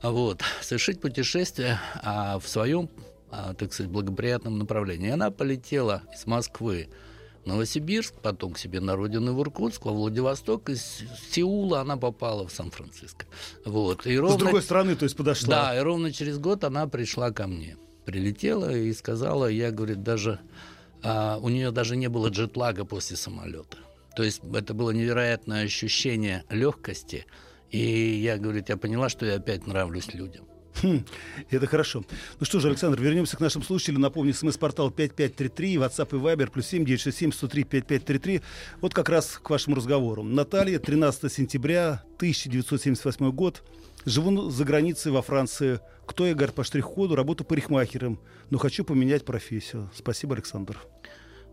Вот, 0.02 0.42
совершить 0.62 1.00
путешествие 1.00 1.78
а, 2.02 2.38
в 2.38 2.48
своем, 2.48 2.88
а, 3.30 3.54
так 3.54 3.72
сказать, 3.72 3.92
благоприятном 3.92 4.58
направлении. 4.58 5.08
И 5.08 5.12
она 5.12 5.30
полетела 5.30 6.02
из 6.14 6.26
Москвы 6.26 6.88
Новосибирск, 7.44 8.14
потом 8.22 8.52
к 8.52 8.58
себе 8.58 8.80
на 8.80 8.96
родину 8.96 9.34
в 9.34 9.42
Иркутск, 9.42 9.84
во 9.84 9.92
Владивосток, 9.92 10.68
из 10.70 11.02
Сеула 11.30 11.80
она 11.80 11.96
попала 11.96 12.46
в 12.46 12.52
Сан-Франциско. 12.52 13.26
Вот. 13.64 14.06
И 14.06 14.18
ровно... 14.18 14.36
С 14.36 14.40
другой 14.40 14.62
стороны, 14.62 14.96
то 14.96 15.04
есть 15.04 15.16
подошла. 15.16 15.48
Да, 15.48 15.78
и 15.78 15.80
ровно 15.80 16.12
через 16.12 16.38
год 16.38 16.64
она 16.64 16.86
пришла 16.86 17.30
ко 17.30 17.46
мне. 17.46 17.76
Прилетела 18.04 18.70
и 18.70 18.92
сказала, 18.92 19.46
я, 19.46 19.70
говорит, 19.70 20.02
даже... 20.02 20.40
А, 21.02 21.38
у 21.40 21.48
нее 21.48 21.70
даже 21.70 21.96
не 21.96 22.08
было 22.08 22.28
джетлага 22.28 22.84
после 22.84 23.16
самолета. 23.16 23.78
То 24.16 24.22
есть 24.22 24.42
это 24.52 24.74
было 24.74 24.90
невероятное 24.90 25.64
ощущение 25.64 26.44
легкости. 26.50 27.26
И 27.70 27.78
я, 27.78 28.38
говорит, 28.38 28.68
я 28.68 28.76
поняла, 28.76 29.08
что 29.08 29.26
я 29.26 29.36
опять 29.36 29.66
нравлюсь 29.66 30.12
людям. 30.14 30.46
Хм, 30.82 31.04
это 31.50 31.66
хорошо. 31.66 32.04
Ну 32.38 32.46
что 32.46 32.60
же, 32.60 32.68
Александр, 32.68 33.00
вернемся 33.00 33.36
к 33.36 33.40
нашим 33.40 33.62
слушателям. 33.62 34.00
Напомню, 34.02 34.32
смс-портал 34.32 34.90
5533, 34.90 35.74
WhatsApp 35.76 36.16
и 36.16 36.20
Viber, 36.20 36.50
плюс 36.50 36.66
7 36.66 36.84
967 36.84 37.32
103 37.32 37.64
5533. 37.64 38.40
Вот 38.80 38.94
как 38.94 39.08
раз 39.08 39.38
к 39.42 39.50
вашему 39.50 39.76
разговору. 39.76 40.22
Наталья, 40.22 40.78
13 40.78 41.32
сентября 41.32 42.02
1978 42.16 43.30
год. 43.32 43.62
Живу 44.06 44.50
за 44.50 44.64
границей 44.64 45.12
во 45.12 45.22
Франции. 45.22 45.80
Кто 46.06 46.26
я, 46.26 46.34
говорит, 46.34 46.54
по 46.54 46.64
штрих-коду, 46.64 47.14
работаю 47.14 47.46
парикмахером, 47.46 48.18
но 48.48 48.58
хочу 48.58 48.84
поменять 48.84 49.24
профессию. 49.24 49.90
Спасибо, 49.94 50.34
Александр. 50.34 50.78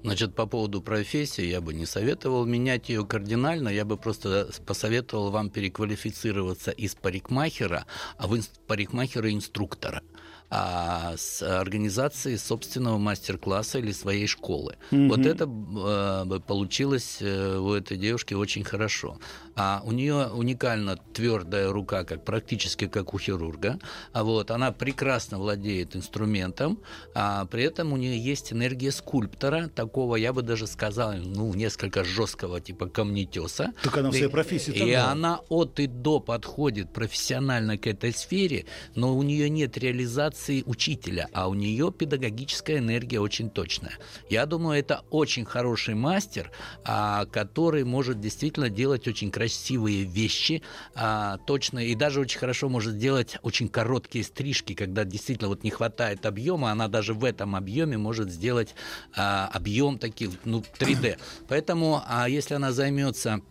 Значит, 0.03 0.35
по 0.35 0.45
поводу 0.45 0.81
профессии 0.81 1.45
я 1.45 1.59
бы 1.59 1.73
не 1.73 1.85
советовал 1.85 2.45
менять 2.45 2.89
ее 2.89 3.05
кардинально, 3.05 3.69
я 3.69 3.83
бы 3.83 3.97
просто 3.97 4.49
посоветовал 4.65 5.31
вам 5.31 5.49
переквалифицироваться 5.49 6.71
из 6.71 6.95
парикмахера 6.95 7.85
а 8.17 8.27
в 8.27 8.39
парикмахера-инструктора 8.67 10.03
а, 10.49 11.15
с 11.17 11.41
организацией 11.41 12.37
собственного 12.37 12.97
мастер-класса 12.97 13.79
или 13.79 13.91
своей 13.91 14.27
школы. 14.27 14.77
Mm-hmm. 14.91 15.07
Вот 15.09 15.25
это 15.25 15.43
э, 15.45 16.39
получилось 16.39 17.17
э, 17.19 17.57
у 17.57 17.73
этой 17.73 17.97
девушки 17.97 18.33
очень 18.33 18.63
хорошо. 18.63 19.19
А 19.55 19.81
у 19.83 19.91
нее 19.91 20.27
уникально 20.27 20.97
твердая 21.13 21.71
рука, 21.71 22.05
как 22.05 22.23
практически 22.23 22.87
как 22.87 23.13
у 23.13 23.19
хирурга. 23.19 23.79
А 24.13 24.23
вот 24.23 24.51
она 24.51 24.71
прекрасно 24.71 25.37
владеет 25.37 25.95
инструментом, 25.95 26.79
а 27.13 27.45
при 27.45 27.63
этом 27.63 27.91
у 27.91 27.97
нее 27.97 28.17
есть 28.17 28.53
энергия 28.53 28.91
скульптора, 28.91 29.67
такого, 29.67 30.15
я 30.15 30.31
бы 30.31 30.43
даже 30.43 30.67
сказал, 30.67 31.13
ну, 31.13 31.53
несколько 31.55 32.03
жесткого 32.03 32.61
типа 32.61 32.87
камнетеса. 32.87 33.73
Так 33.83 33.97
она 33.97 34.11
в 34.11 34.13
своей 34.13 34.29
профессии. 34.29 34.71
И 34.71 34.79
тогда. 34.79 35.11
она 35.11 35.41
от 35.49 35.79
и 35.79 35.87
до 35.87 36.19
подходит 36.21 36.93
профессионально 36.93 37.77
к 37.77 37.87
этой 37.87 38.13
сфере, 38.13 38.65
но 38.95 39.17
у 39.17 39.23
нее 39.23 39.49
нет 39.49 39.77
реализации 39.77 40.36
учителя, 40.65 41.27
а 41.33 41.47
у 41.47 41.53
нее 41.53 41.91
педагогическая 41.91 42.77
энергия 42.77 43.19
очень 43.19 43.49
точная. 43.49 43.93
Я 44.29 44.45
думаю, 44.45 44.79
это 44.79 45.03
очень 45.09 45.45
хороший 45.45 45.95
мастер, 45.95 46.51
а, 46.83 47.25
который 47.25 47.83
может 47.83 48.19
действительно 48.19 48.69
делать 48.69 49.07
очень 49.07 49.31
красивые 49.31 50.03
вещи, 50.03 50.61
а, 50.95 51.37
точно, 51.45 51.79
и 51.79 51.95
даже 51.95 52.19
очень 52.19 52.39
хорошо 52.39 52.69
может 52.69 52.93
сделать 52.93 53.37
очень 53.41 53.67
короткие 53.67 54.23
стрижки, 54.23 54.73
когда 54.73 55.03
действительно 55.03 55.49
вот 55.49 55.63
не 55.63 55.69
хватает 55.69 56.25
объема, 56.25 56.71
она 56.71 56.87
даже 56.87 57.13
в 57.13 57.23
этом 57.23 57.55
объеме 57.55 57.97
может 57.97 58.31
сделать 58.31 58.75
а, 59.15 59.49
объем 59.53 59.97
таких, 59.97 60.31
ну, 60.45 60.63
3D. 60.79 61.17
Поэтому, 61.47 62.01
если 62.27 62.53
она 62.53 62.71
займется 62.71 63.41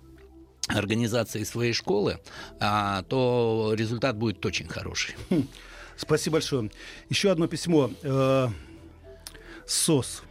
организацией 0.69 1.45
своей 1.45 1.73
школы, 1.73 2.19
то 2.59 3.73
результат 3.77 4.17
будет 4.17 4.45
очень 4.45 4.67
хороший. 4.67 5.15
Спасибо 5.97 6.35
большое. 6.35 6.71
Еще 7.09 7.31
одно 7.31 7.47
письмо. 7.47 7.91
Э, 8.03 8.49
СОС. 9.67 10.23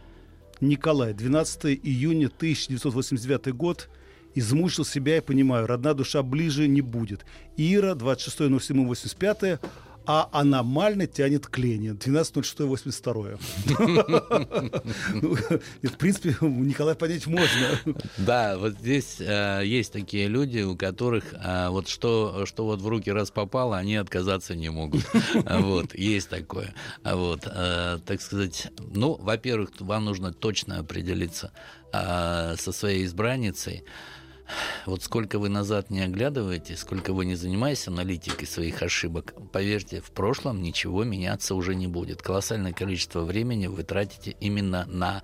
Николай, 0.60 1.12
12 1.12 1.78
июня 1.82 2.28
1989 2.28 3.54
год. 3.54 3.88
Измучил 4.34 4.84
себя 4.84 5.16
и 5.16 5.20
понимаю, 5.20 5.66
родная 5.66 5.94
душа 5.94 6.22
ближе 6.22 6.68
не 6.68 6.82
будет. 6.82 7.24
Ира, 7.56 7.92
26.07.85, 7.92 9.60
а 10.06 10.28
аномально 10.32 11.06
тянет 11.06 11.46
к 11.46 11.58
Лене. 11.58 11.90
12.06.82. 11.90 13.38
Ну, 15.16 15.34
в 15.90 15.96
принципе, 15.98 16.36
Николай 16.40 16.94
понять 16.94 17.26
можно. 17.26 17.78
Да, 18.18 18.56
вот 18.58 18.74
здесь 18.74 19.16
э, 19.20 19.62
есть 19.64 19.92
такие 19.92 20.28
люди, 20.28 20.60
у 20.60 20.76
которых 20.76 21.32
э, 21.32 21.68
вот 21.68 21.88
что, 21.88 22.46
вот 22.58 22.80
в 22.80 22.88
руки 22.88 23.10
раз 23.10 23.30
попало, 23.30 23.76
они 23.76 23.96
отказаться 23.96 24.54
не 24.54 24.70
могут. 24.70 25.04
Вот, 25.66 25.94
есть 25.94 26.28
такое. 26.28 26.74
Вот, 27.02 27.42
э, 27.46 27.98
так 28.04 28.20
сказать, 28.20 28.68
ну, 28.78 29.16
во-первых, 29.20 29.70
вам 29.80 30.04
нужно 30.04 30.32
точно 30.32 30.78
определиться 30.78 31.52
со 31.92 32.72
своей 32.72 33.04
избранницей, 33.04 33.84
вот 34.86 35.02
сколько 35.02 35.38
вы 35.38 35.48
назад 35.48 35.90
не 35.90 36.00
оглядываете, 36.00 36.76
сколько 36.76 37.12
вы 37.12 37.24
не 37.24 37.34
занимаетесь 37.34 37.88
аналитикой 37.88 38.46
своих 38.46 38.82
ошибок, 38.82 39.34
поверьте, 39.52 40.00
в 40.00 40.10
прошлом 40.10 40.62
ничего 40.62 41.04
меняться 41.04 41.54
уже 41.54 41.74
не 41.74 41.86
будет. 41.86 42.22
Колоссальное 42.22 42.72
количество 42.72 43.22
времени 43.22 43.66
вы 43.66 43.82
тратите 43.82 44.36
именно 44.40 44.86
на 44.86 45.22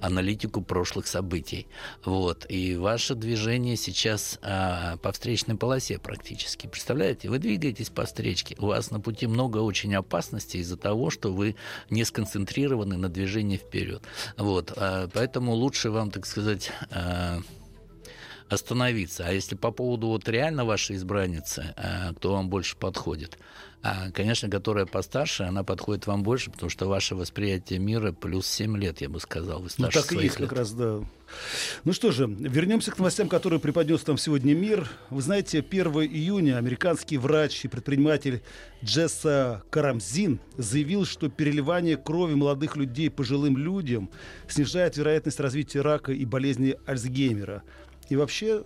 аналитику 0.00 0.62
прошлых 0.62 1.06
событий. 1.06 1.66
Вот. 2.04 2.46
И 2.48 2.76
ваше 2.76 3.14
движение 3.14 3.76
сейчас 3.76 4.38
а, 4.42 4.96
по 4.98 5.12
встречной 5.12 5.56
полосе 5.56 5.98
практически. 5.98 6.66
Представляете, 6.66 7.28
вы 7.28 7.38
двигаетесь 7.38 7.90
по 7.90 8.04
встречке, 8.04 8.56
у 8.58 8.66
вас 8.66 8.90
на 8.90 9.00
пути 9.00 9.26
много 9.26 9.58
очень 9.58 9.94
опасностей 9.94 10.60
из-за 10.60 10.76
того, 10.76 11.10
что 11.10 11.32
вы 11.32 11.56
не 11.90 12.04
сконцентрированы 12.04 12.96
на 12.96 13.08
движении 13.08 13.56
вперед. 13.56 14.02
Вот. 14.36 14.72
А, 14.76 15.08
поэтому 15.12 15.52
лучше 15.52 15.90
вам, 15.90 16.10
так 16.10 16.26
сказать, 16.26 16.70
а, 16.90 17.40
остановиться. 18.52 19.24
А 19.26 19.32
если 19.32 19.54
по 19.54 19.70
поводу 19.70 20.08
вот 20.08 20.28
реально 20.28 20.64
вашей 20.64 20.96
избранницы, 20.96 21.74
э, 21.76 22.12
кто 22.14 22.32
вам 22.32 22.48
больше 22.48 22.76
подходит, 22.76 23.38
а, 23.84 24.12
конечно, 24.12 24.48
которая 24.48 24.86
постарше, 24.86 25.42
она 25.42 25.64
подходит 25.64 26.06
вам 26.06 26.22
больше, 26.22 26.52
потому 26.52 26.70
что 26.70 26.86
ваше 26.86 27.16
восприятие 27.16 27.80
мира 27.80 28.12
плюс 28.12 28.46
7 28.46 28.76
лет, 28.76 29.00
я 29.00 29.08
бы 29.08 29.18
сказал. 29.18 29.60
Вы 29.60 29.70
ну, 29.76 29.88
так 29.88 30.12
и 30.12 30.16
есть 30.16 30.38
лет. 30.38 30.48
как 30.48 30.56
раз, 30.56 30.72
да. 30.72 31.00
Ну 31.84 31.92
что 31.92 32.12
же, 32.12 32.26
вернемся 32.26 32.92
к 32.92 32.98
новостям, 32.98 33.28
которые 33.28 33.58
преподнес 33.58 34.06
нам 34.06 34.18
сегодня 34.18 34.54
мир. 34.54 34.88
Вы 35.10 35.20
знаете, 35.20 35.64
1 35.68 35.86
июня 36.02 36.58
американский 36.58 37.18
врач 37.18 37.64
и 37.64 37.68
предприниматель 37.68 38.42
Джесса 38.84 39.64
Карамзин 39.70 40.38
заявил, 40.56 41.04
что 41.04 41.28
переливание 41.28 41.96
крови 41.96 42.34
молодых 42.34 42.76
людей 42.76 43.10
пожилым 43.10 43.56
людям 43.56 44.10
снижает 44.46 44.96
вероятность 44.96 45.40
развития 45.40 45.80
рака 45.80 46.12
и 46.12 46.24
болезни 46.24 46.76
Альцгеймера. 46.86 47.64
И 48.08 48.16
вообще 48.16 48.64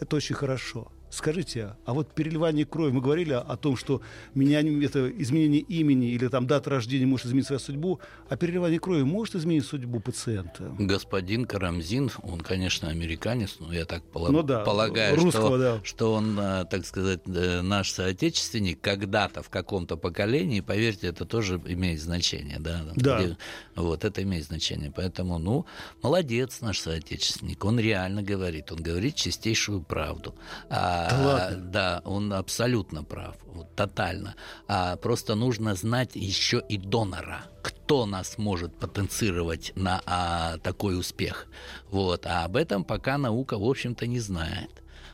это 0.00 0.16
очень 0.16 0.34
хорошо. 0.34 0.90
Скажите, 1.12 1.76
а 1.84 1.92
вот 1.92 2.10
переливание 2.14 2.64
крови, 2.64 2.90
мы 2.90 3.02
говорили 3.02 3.34
о 3.34 3.56
том, 3.58 3.76
что 3.76 4.00
меня, 4.34 4.60
это 4.60 5.10
изменение 5.10 5.60
имени 5.60 6.08
или 6.12 6.26
там 6.28 6.46
дата 6.46 6.70
рождения 6.70 7.04
может 7.04 7.26
изменить 7.26 7.46
свою 7.46 7.60
судьбу, 7.60 8.00
а 8.30 8.36
переливание 8.38 8.80
крови 8.80 9.02
может 9.02 9.34
изменить 9.34 9.66
судьбу 9.66 10.00
пациента? 10.00 10.74
Господин 10.78 11.44
Карамзин, 11.44 12.10
он, 12.22 12.40
конечно, 12.40 12.88
американец, 12.88 13.56
но 13.60 13.74
я 13.74 13.84
так 13.84 14.02
полаг... 14.04 14.32
ну, 14.32 14.42
да, 14.42 14.60
полагаю, 14.64 15.16
русского, 15.16 15.48
что, 15.48 15.58
да. 15.58 15.80
что 15.84 16.14
он, 16.14 16.38
э, 16.40 16.64
так 16.64 16.86
сказать, 16.86 17.20
э, 17.26 17.60
наш 17.60 17.90
соотечественник 17.90 18.80
когда-то 18.80 19.42
в 19.42 19.50
каком-то 19.50 19.98
поколении, 19.98 20.62
поверьте, 20.62 21.08
это 21.08 21.26
тоже 21.26 21.60
имеет 21.66 22.00
значение, 22.00 22.56
да? 22.58 22.86
Да. 22.96 23.18
Где, 23.20 23.36
вот, 23.76 24.06
это 24.06 24.22
имеет 24.22 24.46
значение. 24.46 24.90
Поэтому, 24.90 25.38
ну, 25.38 25.66
молодец 26.02 26.62
наш 26.62 26.78
соотечественник, 26.78 27.62
он 27.66 27.78
реально 27.78 28.22
говорит, 28.22 28.72
он 28.72 28.78
говорит 28.78 29.14
чистейшую 29.14 29.82
правду. 29.82 30.34
А 30.70 31.01
А, 31.10 31.54
да, 31.56 32.02
он 32.04 32.32
абсолютно 32.32 33.04
прав, 33.04 33.36
вот, 33.46 33.74
тотально. 33.74 34.34
А, 34.68 34.96
просто 34.96 35.34
нужно 35.34 35.74
знать 35.74 36.10
еще 36.14 36.62
и 36.68 36.78
донора, 36.78 37.44
кто 37.62 38.06
нас 38.06 38.38
может 38.38 38.74
потенцировать 38.74 39.72
на 39.74 40.02
а, 40.06 40.58
такой 40.58 40.98
успех. 40.98 41.46
Вот. 41.90 42.26
А 42.26 42.44
об 42.44 42.56
этом 42.56 42.84
пока 42.84 43.18
наука, 43.18 43.58
в 43.58 43.64
общем-то, 43.64 44.06
не 44.06 44.20
знает. 44.20 44.70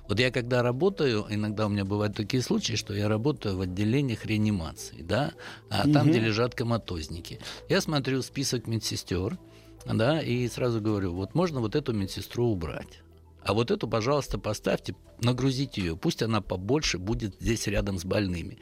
Вот 0.09 0.19
я 0.19 0.31
когда 0.31 0.63
работаю, 0.63 1.27
иногда 1.29 1.67
у 1.67 1.69
меня 1.69 1.85
бывают 1.85 2.17
такие 2.17 2.43
случаи, 2.43 2.75
что 2.75 2.95
я 2.95 3.09
работаю 3.09 3.59
в 3.59 3.61
отделениях 3.61 4.25
реанимации, 4.25 5.03
да, 5.03 5.33
а 5.69 5.83
там, 5.83 6.03
угу. 6.03 6.11
где 6.11 6.21
лежат 6.21 6.55
коматозники. 6.55 7.41
Я 7.69 7.83
смотрю 7.83 8.23
список 8.23 8.67
медсестер, 8.67 9.39
да, 9.85 10.23
и 10.23 10.49
сразу 10.49 10.81
говорю, 10.81 11.13
вот 11.13 11.35
можно 11.35 11.61
вот 11.61 11.77
эту 11.77 11.93
медсестру 11.93 12.47
убрать. 12.47 13.03
А 13.49 13.55
вот 13.55 13.71
эту, 13.71 13.89
пожалуйста, 13.89 14.39
поставьте, 14.39 14.95
нагрузите 15.23 15.81
ее, 15.81 15.97
пусть 15.97 16.23
она 16.23 16.43
побольше 16.43 16.99
будет 16.99 17.35
здесь 17.41 17.67
рядом 17.67 17.99
с 17.99 18.05
больными. 18.05 18.59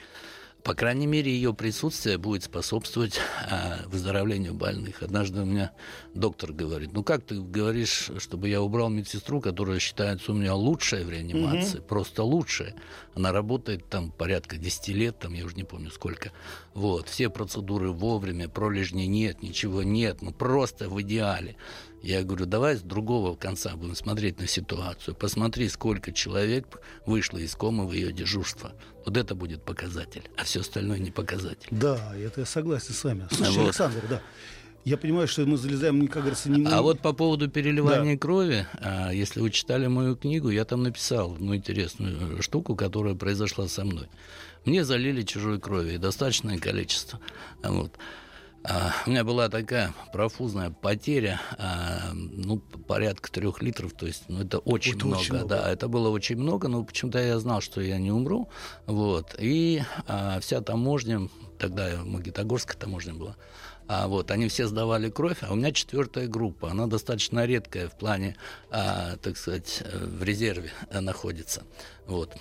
По 0.63 0.75
крайней 0.75 1.09
мере, 1.09 1.33
ее 1.33 1.53
присутствие 1.55 2.19
будет 2.19 2.45
способствовать 2.45 3.19
а, 3.51 3.81
выздоровлению 3.87 4.55
больных. 4.55 5.03
Однажды 5.03 5.41
у 5.41 5.45
меня 5.45 5.73
доктор 6.15 6.53
говорит, 6.53 6.93
ну 6.93 7.03
как 7.03 7.25
ты 7.25 7.41
говоришь, 7.41 8.13
чтобы 8.19 8.49
я 8.49 8.63
убрал 8.63 8.89
медсестру, 8.89 9.41
которая 9.41 9.81
считается 9.81 10.31
у 10.31 10.37
меня 10.37 10.55
лучшая 10.55 11.05
в 11.05 11.11
реанимации, 11.11 11.79
угу. 11.79 11.87
просто 11.87 12.23
лучшая. 12.23 12.75
Она 13.15 13.33
работает 13.33 13.89
там 13.89 14.13
порядка 14.13 14.57
10 14.57 14.89
лет, 14.89 15.19
там 15.19 15.35
я 15.35 15.45
уже 15.45 15.57
не 15.57 15.65
помню 15.65 15.91
сколько. 15.91 16.31
Вот, 16.75 17.09
все 17.09 17.29
процедуры 17.29 17.91
вовремя, 17.91 18.49
пролежней 18.49 19.09
нет, 19.09 19.43
ничего 19.43 19.83
нет, 19.83 20.23
ну 20.23 20.31
просто 20.31 20.89
в 20.89 21.01
идеале. 21.03 21.57
Я 22.07 22.23
говорю, 22.23 22.47
давай 22.47 22.77
с 22.77 22.83
другого 22.83 23.35
конца 23.35 23.75
будем 23.75 23.97
смотреть 23.97 24.39
на 24.39 24.47
ситуацию. 24.47 25.17
Посмотри, 25.17 25.69
сколько 25.69 26.13
человек 26.13 26.81
вышло 27.05 27.39
из 27.39 27.57
комы 27.57 27.85
в 27.85 27.93
ее 27.93 28.13
дежурство. 28.13 28.75
Вот 29.05 29.17
это 29.17 29.35
будет 29.35 29.65
показатель, 29.65 30.23
а 30.37 30.45
все 30.45 30.61
остальное 30.61 31.01
не 31.01 31.11
показатель. 31.11 31.67
Да, 31.73 32.15
это 32.17 32.43
я 32.43 32.47
согласен 32.47 32.95
с 32.95 33.03
вами. 33.03 33.27
Слушай, 33.33 33.57
вот. 33.57 33.65
Александр, 33.65 34.05
да. 34.09 34.23
Я 34.85 34.97
понимаю, 34.99 35.27
что 35.27 35.45
мы 35.47 35.57
залезаем, 35.57 36.07
как 36.07 36.23
говорится, 36.23 36.49
не... 36.49 36.65
А 36.65 36.81
вот 36.81 37.01
по 37.01 37.13
поводу 37.13 37.51
переливания 37.51 38.15
да. 38.15 38.21
крови, 38.21 38.69
а, 38.75 39.11
если 39.11 39.41
вы 39.41 39.51
читали 39.51 39.89
мою 39.89 40.15
книгу, 40.15 40.49
я 40.49 40.65
там 40.65 40.85
написал 40.85 41.33
одну 41.33 41.57
интересную 41.57 42.41
штуку, 42.41 42.77
которая 42.77 43.17
произошла 43.17 43.67
со 43.67 43.85
мной. 43.85 44.07
Мне 44.65 44.85
залили 44.85 45.23
чужой 45.23 45.59
крови, 45.59 45.97
достаточное 45.97 46.59
количество. 46.59 47.19
Вот. 47.65 47.91
А, 48.65 48.93
у 49.07 49.11
меня 49.11 49.23
была 49.23 49.49
такая 49.49 49.95
профузная 50.13 50.71
потеря, 50.71 51.41
а, 51.57 52.11
ну, 52.13 52.59
порядка 52.59 53.31
трех 53.31 53.63
литров, 53.63 53.93
то 53.93 54.07
есть, 54.07 54.25
ну, 54.29 54.43
это 54.43 54.59
очень 54.59 54.97
это 54.97 55.07
много, 55.07 55.21
очень 55.21 55.35
много, 55.35 55.49
да, 55.49 55.71
это 55.71 55.89
было 55.89 56.09
очень 56.09 56.37
много, 56.37 56.69
но 56.69 56.83
почему-то 56.83 57.19
я 57.19 57.39
знал, 57.39 57.61
что 57.61 57.81
я 57.81 57.99
не 57.99 58.11
умру, 58.11 58.49
вот, 58.87 59.37
и 59.39 59.83
а, 60.09 60.41
вся 60.41 60.61
таможня, 60.61 61.29
тогда 61.59 62.03
Магнитогорская 62.05 62.77
таможня 62.77 63.15
была, 63.15 63.37
а, 63.89 64.09
вот, 64.09 64.31
они 64.31 64.49
все 64.49 64.67
сдавали 64.67 65.11
кровь, 65.11 65.39
а 65.43 65.53
у 65.53 65.57
меня 65.57 65.71
четвертая 65.73 66.27
группа. 66.27 66.71
Она 66.71 66.87
достаточно 66.87 67.45
редкая 67.45 67.89
в 67.89 67.97
плане, 67.97 68.37
а, 68.71 69.17
так 69.19 69.37
сказать, 69.37 69.83
э, 69.85 70.05
в 70.05 70.23
резерве 70.25 70.73
находится. 70.91 71.63
Вот. 72.07 72.37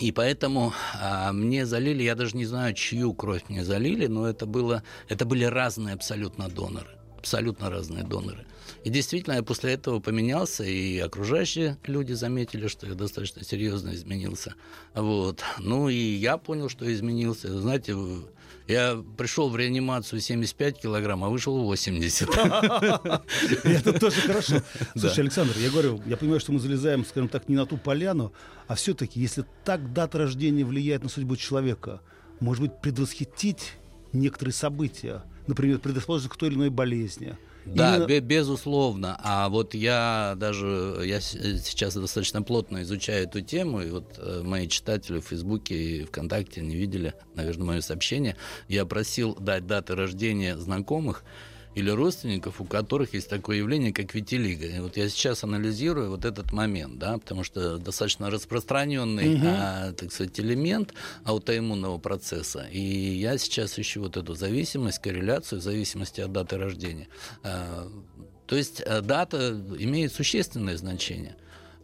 И 0.00 0.12
поэтому 0.12 0.72
а, 1.00 1.32
мне 1.32 1.66
залили, 1.66 2.02
я 2.02 2.14
даже 2.14 2.36
не 2.36 2.46
знаю, 2.46 2.74
чью 2.74 3.14
кровь 3.14 3.42
мне 3.48 3.64
залили, 3.64 4.06
но 4.06 4.26
это, 4.26 4.46
было, 4.46 4.82
это 5.08 5.24
были 5.24 5.44
разные 5.44 5.94
абсолютно 5.94 6.48
доноры. 6.48 6.90
Абсолютно 7.18 7.70
разные 7.70 8.04
доноры. 8.04 8.46
И 8.84 8.90
действительно, 8.90 9.34
я 9.34 9.42
после 9.42 9.72
этого 9.72 9.98
поменялся, 9.98 10.62
и 10.62 10.98
окружающие 10.98 11.76
люди 11.86 12.12
заметили, 12.12 12.68
что 12.68 12.86
я 12.86 12.94
достаточно 12.94 13.42
серьезно 13.42 13.94
изменился. 13.94 14.54
Вот. 14.94 15.42
Ну 15.58 15.88
и 15.88 15.94
я 15.96 16.36
понял, 16.38 16.68
что 16.68 16.92
изменился. 16.92 17.58
Знаете, 17.60 17.96
я 18.68 19.02
пришел 19.16 19.48
в 19.48 19.56
реанимацию 19.56 20.20
75 20.20 20.80
килограмм, 20.80 21.24
а 21.24 21.28
вышел 21.28 21.56
80. 21.56 22.28
Это 23.64 23.92
тоже 23.98 24.20
хорошо. 24.20 24.62
Слушай, 24.96 25.20
Александр, 25.20 25.54
я 25.58 25.70
говорю, 25.70 26.02
я 26.06 26.16
понимаю, 26.16 26.40
что 26.40 26.52
мы 26.52 26.58
залезаем, 26.58 27.04
скажем 27.04 27.28
так, 27.28 27.48
не 27.48 27.56
на 27.56 27.66
ту 27.66 27.76
поляну, 27.76 28.32
а 28.66 28.74
все-таки, 28.74 29.20
если 29.20 29.44
так 29.64 29.92
дата 29.92 30.18
рождения 30.18 30.64
влияет 30.64 31.02
на 31.02 31.08
судьбу 31.08 31.36
человека, 31.36 32.00
может 32.40 32.62
быть, 32.62 32.80
предвосхитить 32.80 33.74
некоторые 34.12 34.52
события, 34.52 35.22
например, 35.46 35.78
предрасположенность 35.78 36.34
к 36.34 36.36
той 36.36 36.48
или 36.48 36.56
иной 36.56 36.70
болезни, 36.70 37.36
да, 37.66 37.96
Именно... 37.96 38.20
безусловно. 38.20 39.18
А 39.22 39.48
вот 39.48 39.74
я 39.74 40.34
даже 40.36 41.00
я 41.04 41.20
сейчас 41.20 41.94
достаточно 41.94 42.42
плотно 42.42 42.82
изучаю 42.82 43.24
эту 43.24 43.40
тему, 43.40 43.82
и 43.82 43.90
вот 43.90 44.14
э, 44.18 44.42
мои 44.44 44.68
читатели 44.68 45.18
в 45.18 45.26
Фейсбуке 45.26 45.74
и 45.74 46.04
ВКонтакте 46.04 46.60
не 46.60 46.76
видели, 46.76 47.14
наверное, 47.34 47.66
мое 47.66 47.80
сообщение. 47.80 48.36
Я 48.68 48.86
просил 48.86 49.34
дать 49.34 49.66
даты 49.66 49.94
рождения 49.94 50.56
знакомых 50.56 51.24
или 51.76 51.90
родственников, 51.90 52.62
у 52.62 52.64
которых 52.64 53.12
есть 53.12 53.28
такое 53.28 53.58
явление, 53.58 53.92
как 53.92 54.14
витилиго. 54.14 54.64
И 54.64 54.80
вот 54.80 54.96
я 54.96 55.10
сейчас 55.10 55.44
анализирую 55.44 56.08
вот 56.08 56.24
этот 56.24 56.50
момент, 56.50 56.98
да, 56.98 57.18
потому 57.18 57.44
что 57.44 57.76
достаточно 57.76 58.30
распространенный, 58.30 59.34
угу. 59.34 59.46
а, 59.46 59.92
так 59.92 60.10
сказать, 60.10 60.40
элемент 60.40 60.94
аутоиммунного 61.24 61.98
процесса. 61.98 62.66
И 62.72 62.80
я 62.80 63.36
сейчас 63.36 63.78
ищу 63.78 64.00
вот 64.00 64.16
эту 64.16 64.34
зависимость, 64.34 65.00
корреляцию 65.00 65.60
в 65.60 65.62
зависимости 65.62 66.22
от 66.22 66.32
даты 66.32 66.56
рождения. 66.56 67.08
А, 67.42 67.86
то 68.46 68.56
есть 68.56 68.80
э, 68.80 69.02
дата 69.02 69.60
имеет 69.78 70.14
существенное 70.14 70.78
значение. 70.78 71.36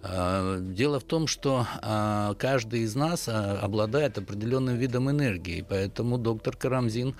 А, 0.02 0.58
дело 0.58 1.00
в 1.00 1.04
том, 1.04 1.26
что 1.26 1.66
а, 1.82 2.34
каждый 2.34 2.80
из 2.80 2.94
нас 2.94 3.28
обладает 3.28 4.16
определенным 4.16 4.76
видом 4.76 5.10
энергии, 5.10 5.64
поэтому 5.68 6.16
доктор 6.16 6.56
Карамзин 6.56 7.14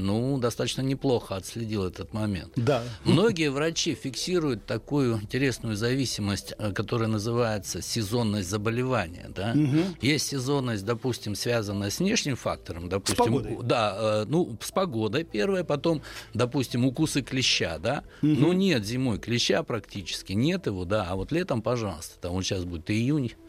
ну, 0.00 0.38
достаточно 0.38 0.82
неплохо 0.82 1.36
отследил 1.36 1.84
этот 1.84 2.12
момент. 2.12 2.52
Да. 2.56 2.82
Многие 3.04 3.50
врачи 3.50 3.94
фиксируют 3.94 4.66
такую 4.66 5.20
интересную 5.20 5.76
зависимость, 5.76 6.54
э, 6.58 6.72
которая 6.72 7.08
называется 7.08 7.80
сезонность 7.82 8.48
заболевания. 8.48 9.30
Да? 9.34 9.52
Угу. 9.54 9.96
Есть 10.02 10.28
сезонность, 10.28 10.84
допустим, 10.84 11.34
связанная 11.34 11.90
с 11.90 11.98
внешним 12.00 12.36
фактором, 12.36 12.88
допустим, 12.88 13.24
с 13.24 13.26
погодой. 13.26 13.58
да, 13.62 13.96
э, 13.98 14.24
ну, 14.28 14.56
с 14.60 14.72
погодой 14.72 15.24
первое, 15.24 15.64
потом, 15.64 16.02
допустим, 16.34 16.84
укусы 16.84 17.22
клеща, 17.22 17.78
да. 17.78 18.04
Угу. 18.22 18.32
Ну, 18.32 18.52
нет 18.52 18.84
зимой 18.84 19.18
клеща 19.18 19.62
практически, 19.62 20.32
нет 20.32 20.66
его, 20.66 20.84
да, 20.84 21.06
а 21.08 21.16
вот 21.16 21.32
летом, 21.32 21.62
пожалуйста, 21.62 22.18
там 22.20 22.32
вот 22.32 22.44
сейчас 22.44 22.64
будет 22.64 22.90
июнь, 22.90 23.32
а, 23.32 23.48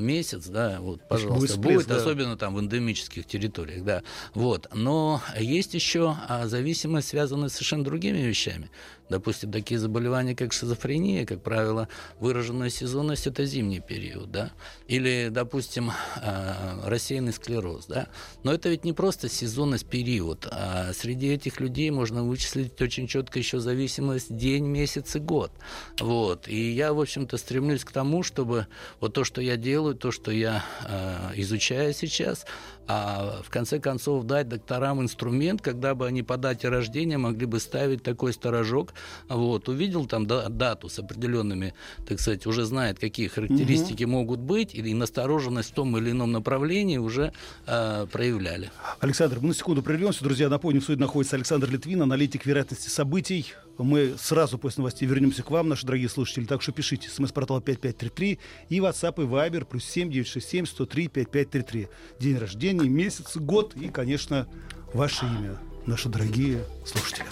месяц, 0.00 0.46
да, 0.46 0.78
вот, 0.80 1.00
пожалуйста, 1.08 1.58
будет, 1.58 1.76
будет 1.76 1.86
да. 1.88 1.96
особенно 1.96 2.36
там 2.36 2.54
в 2.54 2.60
эндемических 2.60 3.26
территориях, 3.26 3.84
да, 3.84 4.02
вот. 4.34 4.68
Но 4.72 5.20
есть 5.38 5.74
еще 5.74 6.16
а, 6.28 6.46
зависимость, 6.46 7.08
связанная 7.08 7.48
с 7.48 7.54
совершенно 7.54 7.84
другими 7.84 8.18
вещами. 8.18 8.70
Допустим, 9.08 9.50
такие 9.50 9.80
заболевания, 9.80 10.34
как 10.34 10.52
шизофрения, 10.52 11.24
как 11.24 11.42
правило, 11.42 11.88
выраженная 12.20 12.68
сезонность– 12.68 13.26
это 13.26 13.44
зимний 13.46 13.80
период, 13.80 14.30
да, 14.30 14.52
или, 14.86 15.28
допустим, 15.30 15.90
а, 16.16 16.80
рассеянный 16.84 17.32
склероз, 17.32 17.86
да. 17.86 18.08
Но 18.42 18.52
это 18.52 18.68
ведь 18.68 18.84
не 18.84 18.92
просто 18.92 19.28
сезонность, 19.28 19.86
период, 19.86 20.46
а 20.50 20.92
среди 20.92 21.28
этих 21.28 21.60
людей 21.60 21.90
можно 21.90 22.22
вычислить 22.22 22.80
очень 22.80 23.06
четко 23.06 23.38
еще 23.38 23.60
зависимость 23.60 24.34
день, 24.36 24.64
месяц 24.64 25.16
и 25.16 25.20
год, 25.20 25.52
вот. 26.00 26.46
И 26.46 26.70
я, 26.72 26.92
в 26.92 27.00
общем-то, 27.00 27.38
стремлюсь 27.38 27.84
к 27.84 27.92
тому, 27.92 28.22
чтобы 28.22 28.66
вот 29.00 29.14
то, 29.14 29.24
что 29.24 29.40
я 29.40 29.56
делаю, 29.56 29.94
то, 29.94 30.10
что 30.10 30.30
я 30.30 30.64
а, 30.84 31.32
изучаю 31.34 31.94
сейчас, 31.94 32.44
а 32.88 33.42
в 33.44 33.50
конце 33.50 33.78
концов 33.78 34.24
дать 34.24 34.48
докторам 34.48 35.02
инструмент, 35.02 35.60
когда 35.60 35.94
бы 35.94 36.06
они 36.06 36.22
по 36.22 36.38
дате 36.38 36.70
рождения 36.70 37.18
могли 37.18 37.44
бы 37.44 37.60
ставить 37.60 38.02
такой 38.02 38.32
сторожок, 38.32 38.94
вот, 39.28 39.68
увидел 39.68 40.06
там 40.06 40.26
дату 40.26 40.88
с 40.88 40.98
определенными, 40.98 41.74
так 42.06 42.18
сказать, 42.18 42.46
уже 42.46 42.64
знает, 42.64 42.98
какие 42.98 43.28
характеристики 43.28 44.04
угу. 44.04 44.12
могут 44.12 44.40
быть, 44.40 44.74
и 44.74 44.94
настороженность 44.94 45.70
в 45.70 45.74
том 45.74 45.96
или 45.98 46.10
ином 46.10 46.32
направлении 46.32 46.96
уже 46.96 47.32
э, 47.66 48.06
проявляли. 48.10 48.70
Александр, 49.00 49.38
мы 49.40 49.48
на 49.48 49.54
секунду 49.54 49.82
прервемся. 49.82 50.24
Друзья, 50.24 50.48
напомню, 50.48 50.80
в 50.80 50.88
находится 50.88 51.36
Александр 51.36 51.70
Литвин, 51.70 52.02
аналитик 52.02 52.46
вероятности 52.46 52.88
событий. 52.88 53.52
Мы 53.78 54.16
сразу 54.18 54.58
после 54.58 54.82
новостей 54.82 55.06
вернемся 55.06 55.44
к 55.44 55.50
вам, 55.50 55.68
наши 55.68 55.86
дорогие 55.86 56.08
слушатели. 56.08 56.44
Так 56.44 56.62
что 56.62 56.72
пишите 56.72 57.08
смс-портал 57.08 57.60
5533 57.60 58.38
и 58.68 58.78
WhatsApp 58.78 59.22
и 59.22 59.26
Viber 59.26 59.64
плюс 59.64 59.84
7967 59.84 60.66
103 60.66 61.08
5533. 61.08 61.88
День 62.18 62.38
рождения, 62.38 62.88
месяц, 62.88 63.36
год 63.36 63.76
и, 63.76 63.88
конечно, 63.88 64.48
ваше 64.92 65.26
имя, 65.26 65.58
наши 65.86 66.08
дорогие 66.08 66.64
слушатели. 66.84 67.26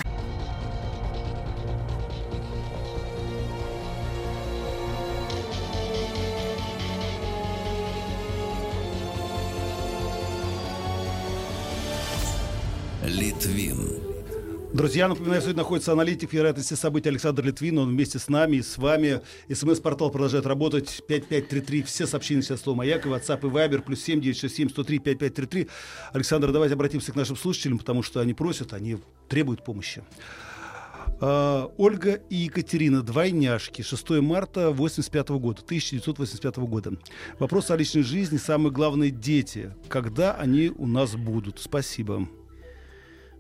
Литвин. 13.05 14.06
Друзья, 14.77 15.09
напоминаю, 15.09 15.41
сегодня 15.41 15.63
находится 15.63 15.93
аналитик 15.93 16.35
вероятности 16.35 16.75
событий 16.75 17.09
Александр 17.09 17.43
Литвин. 17.43 17.79
Он 17.79 17.89
вместе 17.89 18.19
с 18.19 18.29
нами 18.29 18.57
и 18.57 18.63
с 18.63 18.77
вами. 18.77 19.23
СМС-портал 19.51 20.11
продолжает 20.11 20.45
работать. 20.45 21.03
5533. 21.09 21.83
Все 21.85 22.07
сообщения 22.07 22.43
сейчас 22.43 22.61
слово 22.61 22.77
«Маяк» 22.77 23.07
и 23.07 23.09
WhatsApp 23.09 23.39
и 23.39 23.51
Viber. 23.51 23.81
Плюс 23.81 24.03
7967 24.03 24.69
103 24.69 24.99
5533. 24.99 25.69
Александр, 26.13 26.53
давайте 26.53 26.75
обратимся 26.75 27.11
к 27.11 27.15
нашим 27.15 27.37
слушателям, 27.37 27.79
потому 27.79 28.03
что 28.03 28.21
они 28.21 28.35
просят, 28.35 28.75
они 28.75 28.99
требуют 29.31 29.65
помощи. 29.65 30.05
Uh, 31.21 31.73
Ольга 31.79 32.21
и 32.29 32.37
Екатерина, 32.37 33.01
двойняшки, 33.01 33.81
6 33.81 34.11
марта 34.21 34.73
85 34.73 35.29
года, 35.31 35.63
1985 35.63 36.57
года. 36.59 36.93
Вопрос 37.39 37.71
о 37.71 37.77
личной 37.79 38.03
жизни, 38.03 38.37
самое 38.37 38.73
главное, 38.73 39.09
дети. 39.09 39.75
Когда 39.89 40.35
они 40.35 40.69
у 40.69 40.87
нас 40.87 41.17
будут? 41.17 41.61
Спасибо. 41.61 42.29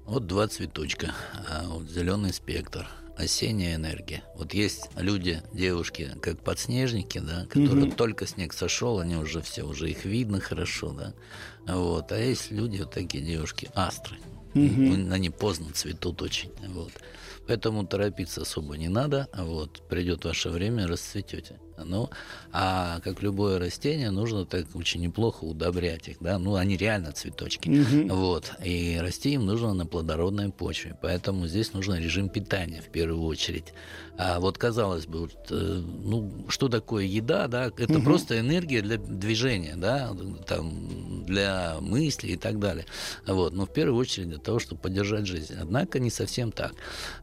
Вот 0.07 0.27
два 0.29 0.47
цветочка, 0.47 1.15
а 1.49 1.65
вот 1.67 1.91
зеленый 1.91 2.33
спектр, 2.33 2.87
осенняя 3.17 3.75
энергия. 3.75 4.23
Вот 4.37 4.55
есть 4.55 4.89
люди, 4.97 5.43
девушки, 5.53 6.13
как 6.23 6.39
подснежники, 6.39 7.19
да, 7.19 7.47
которые 7.47 7.89
угу. 7.89 7.97
только 7.97 8.25
снег 8.27 8.53
сошел, 8.53 9.01
они 9.01 9.17
уже 9.17 9.43
все, 9.43 9.65
уже 9.65 9.91
их 9.91 10.05
видно 10.05 10.41
хорошо, 10.41 10.93
да. 10.93 11.13
Вот. 11.67 12.13
А 12.13 12.19
есть 12.19 12.53
люди, 12.53 12.79
вот 12.79 12.93
такие 12.93 13.25
девушки, 13.25 13.69
астры. 13.75 14.17
Угу. 14.55 15.13
Они 15.13 15.29
поздно 15.31 15.73
цветут 15.73 16.23
очень. 16.23 16.53
Вот. 16.69 16.93
Поэтому 17.49 17.85
торопиться 17.85 18.43
особо 18.43 18.77
не 18.77 18.89
надо. 18.89 19.29
Вот. 19.35 19.83
Придет 19.89 20.25
ваше 20.25 20.51
время, 20.51 20.87
расцветете. 20.87 21.59
Ну, 21.85 22.11
а 22.53 23.01
как 23.01 23.23
любое 23.23 23.59
растение, 23.59 24.11
нужно 24.11 24.45
так 24.47 24.67
очень 24.75 25.01
неплохо 25.01 25.45
удобрять 25.45 26.09
их, 26.09 26.17
да, 26.21 26.39
ну, 26.39 26.55
они 26.55 26.77
реально 26.77 27.13
цветочки, 27.13 27.69
угу. 27.69 28.15
вот, 28.15 28.53
и 28.65 28.99
расти 29.01 29.33
им 29.33 29.45
нужно 29.47 29.75
на 29.75 29.87
плодородной 29.87 30.51
почве, 30.51 30.97
поэтому 31.01 31.47
здесь 31.47 31.73
нужен 31.73 31.97
режим 31.97 32.29
питания 32.29 32.81
в 32.81 32.91
первую 32.91 33.23
очередь. 33.23 33.73
А 34.19 34.41
вот 34.41 34.57
казалось 34.57 35.07
бы, 35.07 35.21
вот, 35.21 35.49
э, 35.51 35.55
ну, 35.55 36.47
что 36.49 36.69
такое 36.69 37.05
еда, 37.05 37.49
да, 37.49 37.67
это 37.67 37.99
угу. 37.99 38.03
просто 38.03 38.41
энергия 38.41 38.81
для 38.81 38.97
движения, 38.97 39.75
да, 39.77 40.17
там, 40.47 41.25
для 41.27 41.77
мысли 41.81 42.29
и 42.29 42.37
так 42.37 42.59
далее, 42.59 42.87
вот, 43.27 43.53
но 43.53 43.67
в 43.67 43.73
первую 43.73 44.01
очередь 44.01 44.29
для 44.31 44.39
того, 44.39 44.59
чтобы 44.59 44.81
поддержать 44.81 45.27
жизнь. 45.27 45.55
Однако 45.61 45.99
не 45.99 46.11
совсем 46.11 46.53
так. 46.53 46.73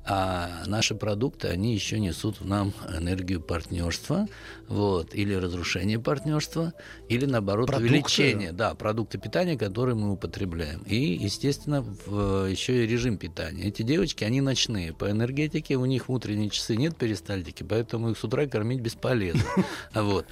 А 0.05 0.63
наши 0.67 0.93
продукты, 0.93 1.47
они 1.47 1.73
еще 1.73 1.99
несут 1.99 2.41
нам 2.41 2.73
энергию 2.95 3.41
партнерства, 3.41 4.27
вот, 4.67 5.13
или 5.13 5.33
разрушение 5.33 5.99
партнерства, 5.99 6.73
или 7.09 7.25
наоборот 7.25 7.67
продукты. 7.67 7.93
увеличение, 7.93 8.51
да, 8.51 8.73
продукты 8.75 9.17
питания, 9.17 9.57
которые 9.57 9.95
мы 9.95 10.11
употребляем. 10.11 10.81
И, 10.83 10.95
естественно, 10.95 11.81
в, 11.81 12.49
еще 12.49 12.83
и 12.83 12.87
режим 12.87 13.17
питания. 13.17 13.65
Эти 13.65 13.81
девочки, 13.83 14.23
они 14.23 14.41
ночные. 14.41 14.93
По 14.93 15.09
энергетике 15.09 15.75
у 15.75 15.85
них 15.85 16.07
в 16.09 16.11
утренние 16.11 16.49
часы 16.49 16.75
нет 16.75 16.95
перистальтики, 16.95 17.63
поэтому 17.63 18.11
их 18.11 18.17
с 18.17 18.23
утра 18.23 18.45
кормить 18.47 18.81
бесполезно. 18.81 19.43
Вот 19.93 20.25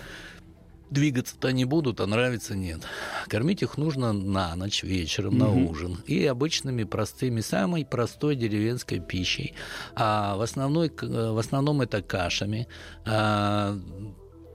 двигаться-то 0.91 1.51
не 1.51 1.65
будут, 1.65 1.99
а 1.99 2.06
нравится 2.06 2.56
нет. 2.56 2.82
Кормить 3.27 3.63
их 3.63 3.77
нужно 3.77 4.13
на 4.13 4.56
ночь, 4.56 4.84
вечером, 4.84 5.38
на 5.38 5.49
ужин. 5.49 5.97
И 6.06 6.25
обычными 6.25 6.84
простыми, 6.84 7.41
самой 7.41 7.86
простой 7.86 8.36
деревенской 8.36 8.99
пищей. 8.99 9.56
А 9.95 10.36
в, 10.36 10.41
основной, 10.41 10.91
в 11.01 11.39
основном 11.39 11.82
это 11.82 12.01
кашами. 12.01 12.67
А, 13.06 13.80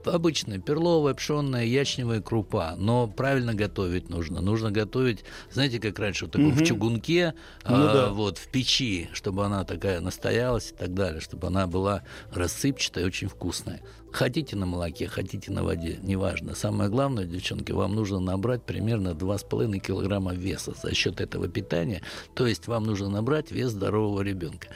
обычная 0.05 0.59
перловая, 0.59 1.13
пшенная, 1.13 1.65
ячневая 1.65 2.21
крупа, 2.21 2.75
но 2.77 3.07
правильно 3.07 3.53
готовить 3.53 4.09
нужно. 4.09 4.41
Нужно 4.41 4.71
готовить, 4.71 5.23
знаете, 5.51 5.79
как 5.79 5.97
раньше, 5.99 6.25
вот 6.25 6.31
такой 6.31 6.49
угу. 6.49 6.55
в 6.55 6.63
чугунке, 6.65 7.33
ну, 7.67 7.75
а, 7.75 7.93
да. 7.93 8.09
вот 8.09 8.37
в 8.37 8.47
печи, 8.49 9.09
чтобы 9.13 9.45
она 9.45 9.63
такая 9.63 9.99
настоялась 10.01 10.71
и 10.71 10.75
так 10.75 10.93
далее, 10.93 11.21
чтобы 11.21 11.47
она 11.47 11.67
была 11.67 12.03
рассыпчатая 12.31 13.03
и 13.03 13.07
очень 13.07 13.27
вкусная. 13.27 13.81
Хотите 14.11 14.55
на 14.55 14.65
молоке, 14.65 15.07
хотите 15.07 15.51
на 15.51 15.63
воде, 15.63 15.99
неважно. 16.01 16.55
Самое 16.55 16.89
главное, 16.89 17.25
девчонки, 17.25 17.71
вам 17.71 17.93
нужно 17.93 18.19
набрать 18.19 18.63
примерно 18.63 19.09
2,5 19.09 19.79
килограмма 19.79 20.33
веса 20.33 20.73
за 20.81 20.93
счет 20.95 21.21
этого 21.21 21.47
питания. 21.47 22.01
То 22.33 22.47
есть 22.47 22.67
вам 22.67 22.85
нужно 22.85 23.09
набрать 23.09 23.51
вес 23.51 23.71
здорового 23.71 24.21
ребенка. 24.21 24.69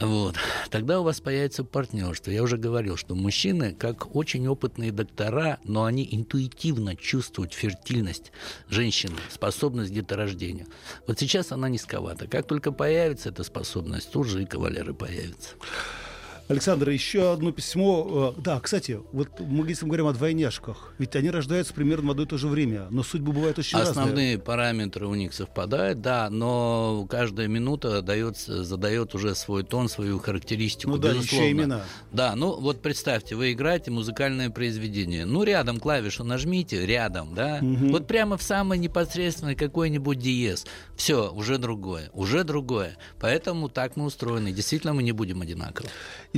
Вот. 0.00 0.36
Тогда 0.70 1.00
у 1.00 1.02
вас 1.02 1.20
появится 1.20 1.62
партнерство. 1.62 2.30
Я 2.30 2.42
уже 2.42 2.56
говорил, 2.56 2.96
что 2.96 3.14
мужчины, 3.14 3.74
как 3.74 4.16
очень 4.16 4.48
опытные 4.48 4.92
доктора, 4.92 5.58
но 5.64 5.84
они 5.84 6.08
интуитивно 6.10 6.96
чувствуют 6.96 7.52
фертильность 7.52 8.32
женщины, 8.68 9.16
способность 9.28 9.90
к 9.90 9.94
деторождению. 9.94 10.66
Вот 11.06 11.18
сейчас 11.18 11.52
она 11.52 11.68
низковата. 11.68 12.26
Как 12.26 12.46
только 12.46 12.72
появится 12.72 13.28
эта 13.28 13.44
способность, 13.44 14.10
тут 14.10 14.26
же 14.26 14.42
и 14.42 14.46
кавалеры 14.46 14.94
появятся. 14.94 15.50
Александр, 16.50 16.90
еще 16.90 17.32
одно 17.32 17.52
письмо. 17.52 18.34
Э, 18.36 18.40
да, 18.40 18.58
кстати, 18.58 18.98
вот 19.12 19.28
мы 19.38 19.68
если 19.68 19.84
мы 19.84 19.90
говорим 19.90 20.08
о 20.08 20.12
двойняшках, 20.12 20.94
ведь 20.98 21.14
они 21.14 21.30
рождаются 21.30 21.72
примерно 21.72 22.08
в 22.08 22.10
одно 22.10 22.24
и 22.24 22.26
то 22.26 22.38
же 22.38 22.48
время, 22.48 22.88
но 22.90 23.04
судьбы 23.04 23.32
бывают 23.32 23.60
очень 23.60 23.78
Основные 23.78 24.32
разные. 24.34 24.38
параметры 24.38 25.06
у 25.06 25.14
них 25.14 25.32
совпадают, 25.32 26.00
да, 26.00 26.28
но 26.28 27.06
каждая 27.08 27.46
минута 27.46 28.02
дается, 28.02 28.64
задает 28.64 29.14
уже 29.14 29.36
свой 29.36 29.62
тон, 29.62 29.88
свою 29.88 30.18
характеристику, 30.18 30.90
ну, 30.90 30.98
да, 30.98 31.12
безусловно. 31.12 31.44
еще 31.44 31.52
имена. 31.52 31.82
Да, 32.10 32.34
ну 32.34 32.60
вот 32.60 32.82
представьте, 32.82 33.36
вы 33.36 33.52
играете 33.52 33.92
музыкальное 33.92 34.50
произведение, 34.50 35.26
ну 35.26 35.44
рядом 35.44 35.78
клавишу 35.78 36.24
нажмите, 36.24 36.84
рядом, 36.84 37.32
да, 37.32 37.60
угу. 37.62 37.92
вот 37.92 38.08
прямо 38.08 38.36
в 38.36 38.42
самый 38.42 38.78
непосредственный 38.78 39.54
какой-нибудь 39.54 40.18
диез, 40.18 40.66
все, 40.96 41.30
уже 41.30 41.58
другое, 41.58 42.10
уже 42.12 42.42
другое, 42.42 42.96
поэтому 43.20 43.68
так 43.68 43.94
мы 43.94 44.06
устроены, 44.06 44.50
действительно 44.50 44.94
мы 44.94 45.04
не 45.04 45.12
будем 45.12 45.42
одинаковы. 45.42 45.88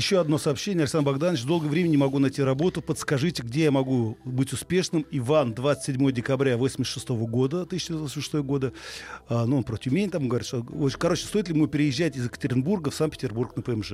Еще 0.02 0.18
одно 0.18 0.36
сообщение. 0.36 0.82
Александр 0.82 1.12
Богданович, 1.12 1.44
долго 1.44 1.66
времени 1.66 1.92
не 1.92 1.96
могу 1.96 2.18
найти 2.18 2.42
работу. 2.42 2.82
Подскажите, 2.82 3.44
где 3.44 3.62
я 3.62 3.70
могу 3.70 4.18
быть 4.24 4.52
успешным? 4.52 5.06
Иван, 5.12 5.54
27 5.54 6.10
декабря 6.10 6.56
86 6.56 7.10
года, 7.10 7.62
1986 7.62 8.44
года. 8.44 8.72
А, 9.28 9.46
ну, 9.46 9.58
он 9.58 9.62
про 9.62 9.76
Тюмень 9.76 10.10
там 10.10 10.26
говорит, 10.26 10.48
что... 10.48 10.66
Короче, 10.98 11.24
стоит 11.24 11.46
ли 11.46 11.54
ему 11.54 11.68
переезжать 11.68 12.16
из 12.16 12.24
Екатеринбурга 12.24 12.90
в 12.90 12.96
Санкт-Петербург 12.96 13.54
на 13.54 13.62
ПМЖ? 13.62 13.92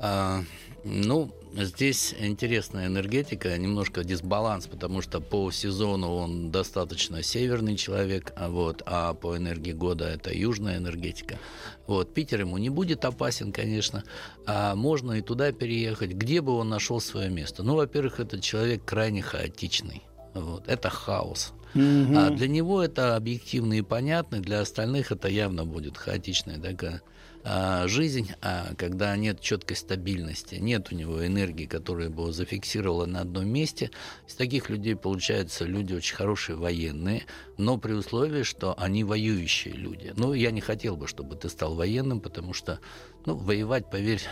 А, 0.00 0.42
ну, 0.84 1.30
здесь 1.54 2.14
интересная 2.18 2.86
энергетика, 2.86 3.56
немножко 3.56 4.04
дисбаланс, 4.04 4.66
потому 4.66 5.00
что 5.00 5.20
по 5.20 5.50
сезону 5.50 6.14
он 6.14 6.50
достаточно 6.50 7.22
северный 7.22 7.76
человек, 7.76 8.32
а, 8.36 8.48
вот, 8.48 8.82
а 8.86 9.14
по 9.14 9.36
энергии 9.36 9.72
года 9.72 10.06
это 10.06 10.34
южная 10.34 10.78
энергетика. 10.78 11.38
Вот, 11.86 12.12
Питер 12.12 12.40
ему 12.40 12.58
не 12.58 12.70
будет 12.70 13.04
опасен, 13.04 13.52
конечно, 13.52 14.04
а 14.46 14.74
можно 14.74 15.12
и 15.12 15.22
туда 15.22 15.52
переехать, 15.52 16.10
где 16.10 16.40
бы 16.40 16.52
он 16.52 16.68
нашел 16.68 17.00
свое 17.00 17.30
место. 17.30 17.62
Ну, 17.62 17.76
во-первых, 17.76 18.20
этот 18.20 18.42
человек 18.42 18.84
крайне 18.84 19.22
хаотичный. 19.22 20.02
Вот, 20.34 20.64
это 20.66 20.90
хаос. 20.90 21.52
Угу. 21.74 22.16
А 22.16 22.30
для 22.30 22.48
него 22.48 22.82
это 22.82 23.16
объективно 23.16 23.74
и 23.74 23.82
понятно, 23.82 24.40
для 24.40 24.60
остальных 24.60 25.12
это 25.12 25.28
явно 25.28 25.64
будет 25.64 25.96
хаотичная 25.96 26.58
такая 26.60 27.02
а, 27.46 27.86
жизнь, 27.88 28.30
а 28.40 28.74
когда 28.76 29.14
нет 29.16 29.38
четкой 29.38 29.76
стабильности, 29.76 30.54
нет 30.54 30.90
у 30.90 30.94
него 30.94 31.26
энергии, 31.26 31.66
которая 31.66 32.08
бы 32.08 32.22
его 32.22 32.32
зафиксировала 32.32 33.04
на 33.04 33.20
одном 33.20 33.46
месте, 33.46 33.90
из 34.26 34.34
таких 34.34 34.70
людей 34.70 34.96
получаются 34.96 35.66
люди 35.66 35.92
очень 35.92 36.16
хорошие 36.16 36.56
военные, 36.56 37.24
но 37.58 37.76
при 37.76 37.92
условии, 37.92 38.44
что 38.44 38.74
они 38.78 39.04
воюющие 39.04 39.74
люди. 39.74 40.14
Ну, 40.16 40.32
я 40.32 40.50
не 40.52 40.62
хотел 40.62 40.96
бы, 40.96 41.06
чтобы 41.06 41.36
ты 41.36 41.50
стал 41.50 41.74
военным, 41.74 42.20
потому 42.20 42.54
что 42.54 42.80
ну, 43.26 43.36
воевать, 43.36 43.90
поверь, 43.90 44.22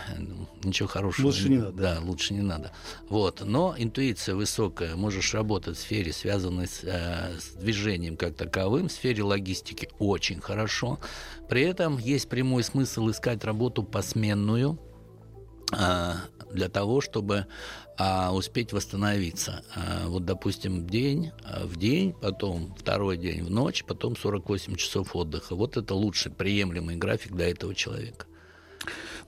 ничего 0.63 0.87
хорошего. 0.87 1.27
Лучше 1.27 1.49
не 1.49 1.57
надо. 1.57 1.71
Да, 1.71 1.99
лучше 2.01 2.33
не 2.33 2.41
надо. 2.41 2.71
Вот. 3.09 3.41
Но 3.45 3.75
интуиция 3.77 4.35
высокая, 4.35 4.95
можешь 4.95 5.33
работать 5.33 5.77
в 5.77 5.79
сфере, 5.81 6.13
связанной 6.13 6.67
с, 6.67 6.83
э, 6.83 7.37
с 7.39 7.53
движением 7.55 8.17
как 8.17 8.35
таковым, 8.35 8.87
в 8.87 8.91
сфере 8.91 9.23
логистики 9.23 9.89
очень 9.99 10.39
хорошо. 10.41 10.99
При 11.49 11.63
этом 11.63 11.97
есть 11.97 12.29
прямой 12.29 12.63
смысл 12.63 13.09
искать 13.09 13.43
работу 13.43 13.83
посменную, 13.83 14.79
э, 15.71 16.13
для 16.53 16.69
того, 16.69 17.01
чтобы 17.01 17.47
а, 17.97 18.33
успеть 18.33 18.73
восстановиться. 18.73 19.63
А, 19.75 20.07
вот, 20.07 20.25
допустим, 20.25 20.87
день 20.87 21.31
а, 21.43 21.65
в 21.65 21.77
день, 21.77 22.13
потом 22.13 22.73
второй 22.75 23.17
день 23.17 23.43
в 23.43 23.51
ночь, 23.51 23.83
потом 23.85 24.15
48 24.15 24.75
часов 24.75 25.15
отдыха. 25.15 25.55
Вот 25.55 25.77
это 25.77 25.93
лучший 25.93 26.31
приемлемый 26.31 26.95
график 26.95 27.33
для 27.33 27.49
этого 27.49 27.75
человека. 27.75 28.25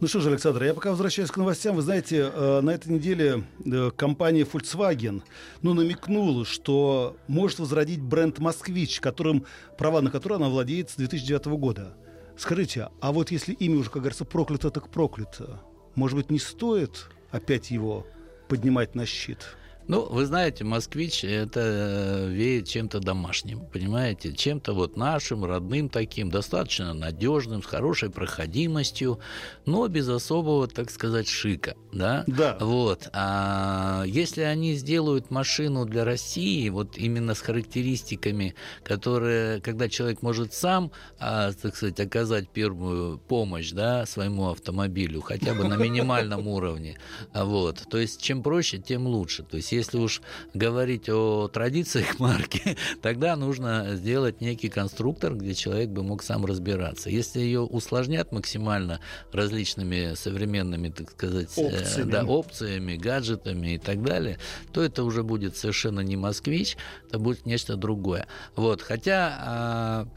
Ну 0.01 0.09
что 0.09 0.19
же, 0.19 0.29
Александр, 0.29 0.63
я 0.63 0.73
пока 0.73 0.89
возвращаюсь 0.89 1.31
к 1.31 1.37
новостям. 1.37 1.77
Вы 1.77 1.81
знаете, 1.81 2.29
э, 2.33 2.59
на 2.61 2.71
этой 2.71 2.91
неделе 2.91 3.45
э, 3.65 3.91
компания 3.95 4.41
Volkswagen 4.41 5.21
ну, 5.61 5.73
намекнула, 5.73 6.43
что 6.43 7.15
может 7.27 7.59
возродить 7.59 8.01
бренд 8.01 8.39
«Москвич», 8.39 8.99
которым, 8.99 9.45
права 9.77 10.01
на 10.01 10.11
который 10.11 10.35
она 10.35 10.49
владеет 10.49 10.89
с 10.89 10.95
2009 10.95 11.45
года. 11.45 11.95
Скажите, 12.37 12.89
а 12.99 13.13
вот 13.13 13.31
если 13.31 13.53
имя 13.53 13.77
уже, 13.77 13.89
как 13.89 14.01
говорится, 14.01 14.25
проклято, 14.25 14.69
так 14.69 14.89
проклято, 14.89 15.61
может 15.95 16.17
быть, 16.17 16.29
не 16.29 16.39
стоит 16.39 17.07
опять 17.31 17.71
его 17.71 18.05
поднимать 18.49 18.95
на 18.95 19.05
щит? 19.05 19.55
Ну, 19.87 20.07
вы 20.09 20.25
знаете, 20.25 20.63
москвич 20.63 21.23
это 21.23 21.59
э, 21.63 22.29
веет 22.29 22.67
чем-то 22.67 22.99
домашним, 22.99 23.67
понимаете, 23.67 24.33
чем-то 24.33 24.73
вот 24.73 24.97
нашим, 24.97 25.45
родным 25.45 25.89
таким, 25.89 26.31
достаточно 26.31 26.95
надежным, 26.95 27.61
с 27.61 27.67
хорошей 27.67 28.09
проходимостью, 28.09 29.19
но 29.67 29.87
без 29.87 30.09
особого, 30.09 30.67
так 30.67 30.89
сказать, 30.89 31.27
шика, 31.27 31.75
да? 31.93 32.23
Да. 32.25 32.57
Вот. 32.59 33.09
А 33.13 34.03
если 34.07 34.41
они 34.41 34.73
сделают 34.73 35.29
машину 35.29 35.85
для 35.85 36.03
России, 36.03 36.67
вот 36.69 36.97
именно 36.97 37.35
с 37.35 37.41
характеристиками, 37.41 38.55
которые, 38.83 39.61
когда 39.61 39.87
человек 39.87 40.23
может 40.23 40.53
сам, 40.53 40.91
а, 41.19 41.51
так 41.53 41.75
сказать, 41.75 41.99
оказать 41.99 42.49
первую 42.49 43.19
помощь, 43.19 43.71
да, 43.71 44.07
своему 44.07 44.49
автомобилю, 44.49 45.21
хотя 45.21 45.53
бы 45.53 45.67
на 45.67 45.75
минимальном 45.75 46.47
уровне, 46.47 46.97
вот. 47.35 47.83
То 47.87 47.99
есть 47.99 48.19
чем 48.19 48.41
проще, 48.41 48.79
тем 48.79 49.05
лучше. 49.05 49.43
То 49.43 49.57
есть 49.57 49.74
если 49.75 49.97
уж 49.97 50.21
говорить 50.53 51.09
о 51.09 51.47
традициях 51.47 52.19
марки, 52.19 52.77
тогда 53.01 53.35
нужно 53.35 53.95
сделать 53.95 54.41
некий 54.41 54.69
конструктор, 54.69 55.35
где 55.35 55.53
человек 55.53 55.89
бы 55.89 56.03
мог 56.03 56.23
сам 56.23 56.45
разбираться. 56.45 57.09
Если 57.09 57.39
ее 57.39 57.61
усложнят 57.61 58.31
максимально 58.31 58.99
различными 59.31 60.15
современными, 60.15 60.89
так 60.89 61.11
сказать, 61.11 61.49
э, 61.57 61.61
опциями, 61.61 62.11
да, 62.11 62.23
опциями 62.25 62.95
гаджетами 62.95 63.75
и 63.75 63.77
так 63.77 64.03
далее, 64.03 64.39
то 64.71 64.81
это 64.81 65.03
уже 65.03 65.23
будет 65.23 65.55
совершенно 65.55 66.01
не 66.01 66.15
москвич, 66.15 66.77
это 67.07 67.19
будет 67.19 67.45
нечто 67.45 67.75
другое. 67.75 68.27
Вот, 68.55 68.81
хотя 68.81 69.37
а, 69.39 70.07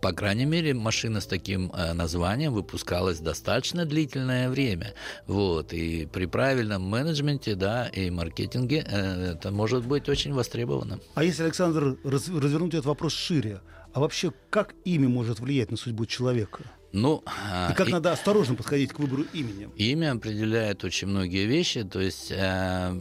по 0.00 0.12
крайней 0.12 0.44
мере, 0.44 0.74
машина 0.74 1.20
с 1.20 1.26
таким 1.26 1.70
э, 1.72 1.92
названием 1.92 2.52
выпускалась 2.52 3.18
достаточно 3.20 3.84
длительное 3.84 4.48
время. 4.48 4.94
Вот. 5.26 5.72
И 5.72 6.06
при 6.06 6.26
правильном 6.26 6.82
менеджменте 6.82 7.54
да, 7.54 7.88
и 7.88 8.10
маркетинге 8.10 8.84
э, 8.86 9.32
это 9.32 9.50
может 9.50 9.86
быть 9.86 10.08
очень 10.08 10.32
востребовано. 10.32 11.00
А 11.14 11.24
если, 11.24 11.42
Александр, 11.44 11.98
раз, 12.04 12.28
развернуть 12.28 12.74
этот 12.74 12.86
вопрос 12.86 13.12
шире, 13.12 13.60
а 13.92 14.00
вообще 14.00 14.32
как 14.50 14.74
имя 14.84 15.08
может 15.08 15.40
влиять 15.40 15.70
на 15.70 15.76
судьбу 15.76 16.06
человека? 16.06 16.62
Ну, 16.92 17.22
и 17.70 17.74
как 17.74 17.88
и, 17.88 17.92
надо 17.92 18.12
осторожно 18.12 18.54
подходить 18.54 18.92
к 18.92 18.98
выбору 18.98 19.24
имени? 19.34 19.68
Имя 19.76 20.12
определяет 20.12 20.84
очень 20.84 21.08
многие 21.08 21.46
вещи. 21.46 21.82
То 21.82 22.00
есть 22.00 22.30
э, 22.30 23.00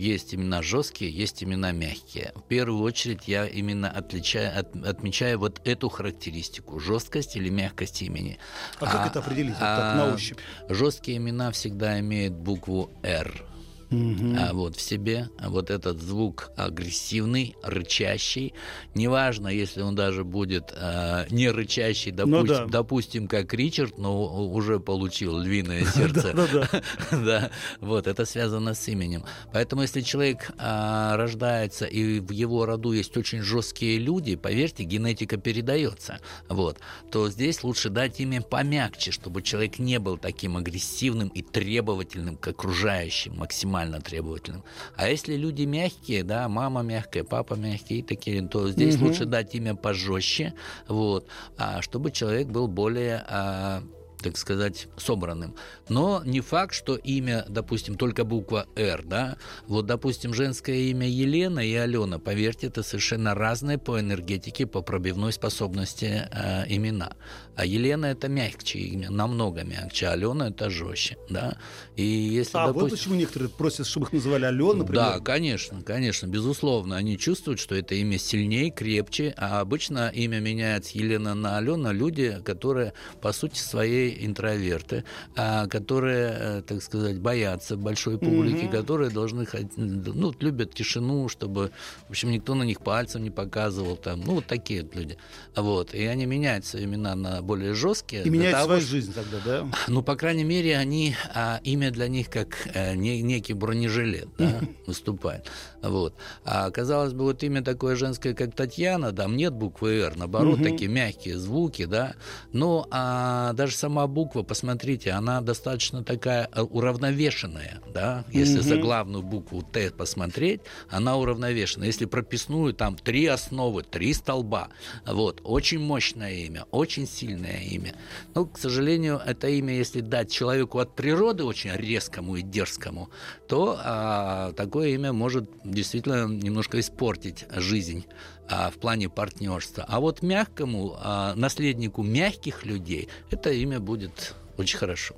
есть 0.00 0.34
имена 0.34 0.62
жесткие, 0.62 1.10
есть 1.10 1.44
имена 1.44 1.72
мягкие. 1.72 2.32
В 2.34 2.42
первую 2.42 2.82
очередь 2.82 3.28
я 3.28 3.46
именно 3.46 3.90
отличаю, 3.90 4.58
от, 4.58 4.74
отмечаю 4.76 5.38
вот 5.38 5.60
эту 5.64 5.88
характеристику 5.88 6.80
жесткость 6.80 7.36
или 7.36 7.50
мягкость 7.50 8.02
имени. 8.02 8.38
А, 8.80 8.86
а 8.86 8.90
как 8.90 9.06
это 9.08 9.18
определить 9.18 9.56
а, 9.60 9.76
так, 9.76 9.96
на 9.96 10.14
ощупь? 10.14 10.38
Жесткие 10.68 11.18
имена 11.18 11.50
всегда 11.50 12.00
имеют 12.00 12.34
букву 12.34 12.90
R 13.02 13.46
угу. 13.90 14.36
а, 14.38 14.52
вот 14.52 14.76
в 14.76 14.80
себе 14.80 15.28
а 15.38 15.50
вот 15.50 15.70
этот 15.70 16.00
звук 16.00 16.50
агрессивный, 16.56 17.56
рычащий. 17.62 18.54
Неважно, 18.94 19.48
если 19.48 19.82
он 19.82 19.94
даже 19.94 20.24
будет 20.24 20.72
а, 20.76 21.26
не 21.30 21.50
рычащий, 21.50 22.10
допустим, 22.12 22.40
ну, 22.40 22.46
да. 22.46 22.66
допустим, 22.66 23.28
как 23.28 23.52
Ричард, 23.54 23.98
но 23.98 24.46
уже 24.48 24.80
получил 24.80 25.38
львиное 25.38 25.84
сердце. 25.94 26.34
Да, 27.10 27.50
вот 27.80 28.06
это 28.06 28.24
связано 28.24 28.74
с 28.74 28.88
именем. 28.88 29.24
Поэтому, 29.52 29.82
если 29.82 30.00
человек 30.00 30.50
а, 30.58 31.16
рождается 31.16 31.86
и 31.86 32.20
в 32.20 32.30
его 32.30 32.66
роду 32.66 32.92
есть 32.92 33.16
очень 33.16 33.42
жесткие 33.42 33.98
люди, 33.98 34.36
поверьте, 34.36 34.84
генетика 34.84 35.36
передается. 35.36 36.18
Вот, 36.48 36.78
то 37.10 37.28
здесь 37.30 37.62
лучше 37.62 37.90
дать 37.90 38.20
имя 38.20 38.42
помягче, 38.42 39.10
чтобы 39.10 39.42
человек 39.42 39.78
не 39.78 39.98
был 39.98 40.18
таким 40.18 40.56
агрессивным 40.56 41.28
и 41.28 41.42
требовательным 41.42 42.36
к 42.36 42.48
окружающим 42.48 43.36
максимально 43.36 43.79
максимально 43.80 44.00
требовательным. 44.00 44.62
А 44.96 45.08
если 45.08 45.36
люди 45.36 45.62
мягкие, 45.64 46.22
да, 46.24 46.48
мама 46.48 46.82
мягкая, 46.82 47.24
папа 47.24 47.54
мягкий, 47.54 48.02
такие, 48.02 48.46
то 48.46 48.70
здесь 48.70 48.96
угу. 48.96 49.06
лучше 49.06 49.24
дать 49.24 49.54
имя 49.54 49.74
пожестче, 49.74 50.54
вот, 50.88 51.26
а, 51.56 51.82
чтобы 51.82 52.10
человек 52.10 52.48
был 52.48 52.68
более 52.68 53.24
а, 53.28 53.82
так 54.20 54.36
сказать, 54.36 54.88
собранным. 54.96 55.54
Но 55.88 56.22
не 56.24 56.40
факт, 56.40 56.74
что 56.74 56.96
имя, 56.96 57.44
допустим, 57.48 57.96
только 57.96 58.24
буква 58.24 58.66
«Р», 58.76 59.02
да? 59.04 59.36
Вот, 59.66 59.86
допустим, 59.86 60.34
женское 60.34 60.76
имя 60.90 61.08
Елена 61.08 61.60
и 61.60 61.74
Алена, 61.74 62.18
поверьте, 62.18 62.68
это 62.68 62.82
совершенно 62.82 63.34
разные 63.34 63.78
по 63.78 63.98
энергетике, 63.98 64.66
по 64.66 64.82
пробивной 64.82 65.32
способности 65.32 66.28
э, 66.30 66.64
имена. 66.68 67.14
А 67.56 67.64
Елена– 67.66 68.06
это 68.06 68.28
мягче 68.28 68.78
имя, 68.78 69.10
намного 69.10 69.64
мягче, 69.64 70.06
а 70.06 70.12
Алена– 70.12 70.48
это 70.50 70.70
жестче, 70.70 71.18
да? 71.28 71.58
И 71.96 72.02
если, 72.02 72.56
а 72.56 72.68
допустим... 72.68 72.88
вот 72.88 72.98
почему 72.98 73.14
некоторые 73.16 73.50
просят, 73.50 73.86
чтобы 73.86 74.06
их 74.06 74.12
называли 74.12 74.44
Алена, 74.46 74.74
например? 74.74 75.04
Да, 75.04 75.18
конечно, 75.20 75.82
конечно, 75.82 76.26
безусловно. 76.26 76.96
Они 76.96 77.18
чувствуют, 77.18 77.60
что 77.60 77.74
это 77.74 77.94
имя 77.94 78.18
сильнее, 78.18 78.70
крепче, 78.70 79.34
а 79.36 79.60
обычно 79.60 80.08
имя 80.08 80.40
меняет 80.40 80.86
с 80.86 80.90
Елена 80.90 81.34
на 81.34 81.58
Алена 81.58 81.92
люди, 81.92 82.40
которые, 82.44 82.94
по 83.20 83.32
сути 83.32 83.58
своей, 83.58 84.09
интроверты, 84.18 85.04
а, 85.36 85.66
которые, 85.66 86.36
э, 86.38 86.62
так 86.66 86.82
сказать, 86.82 87.18
боятся 87.18 87.76
большой 87.76 88.18
публики, 88.18 88.64
mm-hmm. 88.64 88.70
которые 88.70 89.10
должны, 89.10 89.46
ну, 89.76 90.34
любят 90.40 90.74
тишину, 90.74 91.28
чтобы, 91.28 91.70
в 92.06 92.10
общем, 92.10 92.30
никто 92.30 92.54
на 92.54 92.64
них 92.64 92.80
пальцем 92.80 93.22
не 93.22 93.30
показывал, 93.30 93.96
там, 93.96 94.20
ну, 94.20 94.34
вот 94.34 94.46
такие 94.46 94.82
вот 94.82 94.94
люди. 94.94 95.16
Вот, 95.56 95.94
и 95.94 96.04
они 96.04 96.26
меняют 96.26 96.64
свои 96.66 96.84
имена 96.90 97.14
на 97.14 97.42
более 97.42 97.74
жесткие. 97.74 98.24
И 98.24 98.30
меняют 98.30 98.56
того, 98.56 98.66
свою 98.74 98.80
жизнь 98.80 99.14
тогда, 99.14 99.38
да? 99.44 99.66
Ну, 99.88 100.02
по 100.02 100.16
крайней 100.16 100.44
мере, 100.44 100.76
они, 100.76 101.14
а, 101.34 101.60
имя 101.64 101.90
для 101.90 102.08
них 102.08 102.30
как 102.30 102.68
а, 102.74 102.94
не, 102.94 103.22
некий 103.22 103.54
бронежилет, 103.54 104.28
да, 104.38 104.60
выступает. 104.86 105.46
Вот. 105.82 106.14
А 106.44 106.70
казалось 106.70 107.12
бы, 107.12 107.24
вот 107.24 107.42
имя 107.42 107.62
такое 107.62 107.96
женское, 107.96 108.34
как 108.34 108.54
Татьяна, 108.54 109.12
там 109.12 109.36
нет 109.36 109.52
буквы 109.52 110.00
«Р», 110.00 110.16
наоборот, 110.16 110.62
такие 110.62 110.90
мягкие 110.90 111.38
звуки, 111.38 111.84
да, 111.84 112.14
но 112.52 112.86
а, 112.90 113.52
даже 113.54 113.74
сама 113.74 113.99
буква, 114.06 114.42
посмотрите, 114.42 115.10
она 115.10 115.40
достаточно 115.40 116.04
такая 116.04 116.48
э, 116.52 116.62
уравновешенная, 116.62 117.80
да, 117.92 118.24
если 118.30 118.58
угу. 118.58 118.68
за 118.68 118.76
главную 118.76 119.22
букву 119.22 119.62
«Т» 119.62 119.90
посмотреть, 119.90 120.60
она 120.88 121.16
уравновешена. 121.16 121.86
Если 121.86 122.04
прописную, 122.04 122.74
там 122.74 122.96
три 122.96 123.26
основы, 123.26 123.82
три 123.82 124.12
столба, 124.14 124.68
вот, 125.06 125.40
очень 125.44 125.80
мощное 125.80 126.32
имя, 126.32 126.64
очень 126.70 127.06
сильное 127.06 127.60
имя. 127.62 127.94
Но, 128.34 128.46
к 128.46 128.58
сожалению, 128.58 129.20
это 129.24 129.48
имя, 129.48 129.74
если 129.74 130.00
дать 130.00 130.30
человеку 130.30 130.78
от 130.78 130.94
природы 130.94 131.44
очень 131.44 131.72
резкому 131.72 132.36
и 132.36 132.42
дерзкому, 132.42 133.10
то 133.48 133.78
а, 133.82 134.52
такое 134.52 134.90
имя 134.90 135.12
может 135.12 135.50
действительно 135.64 136.26
немножко 136.26 136.78
испортить 136.80 137.46
жизнь 137.56 138.04
а, 138.52 138.70
в 138.70 138.78
плане 138.78 139.08
партнерства. 139.08 139.84
А 139.86 140.00
вот 140.00 140.22
мягкому, 140.22 140.96
а, 140.98 141.34
наследнику 141.36 142.02
мягких 142.02 142.66
людей, 142.66 143.08
это 143.30 143.50
имя 143.50 143.78
будет 143.90 144.34
очень 144.56 144.78
хорошо. 144.78 145.16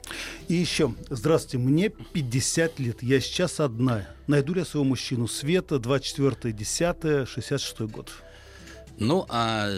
И 0.49 0.55
еще, 0.55 0.95
здравствуйте, 1.11 1.59
мне 1.59 1.91
50 1.91 2.79
лет, 2.79 3.03
я 3.03 3.21
сейчас 3.21 3.61
одна. 3.61 4.09
Найду 4.27 4.55
ли 4.55 4.61
я 4.61 4.65
своего 4.65 4.85
мужчину? 4.89 5.29
Света, 5.29 5.79
24 5.79 6.55
10 6.55 7.29
66 7.29 7.81
год. 7.83 8.11
Ну, 9.03 9.27
а 9.29 9.69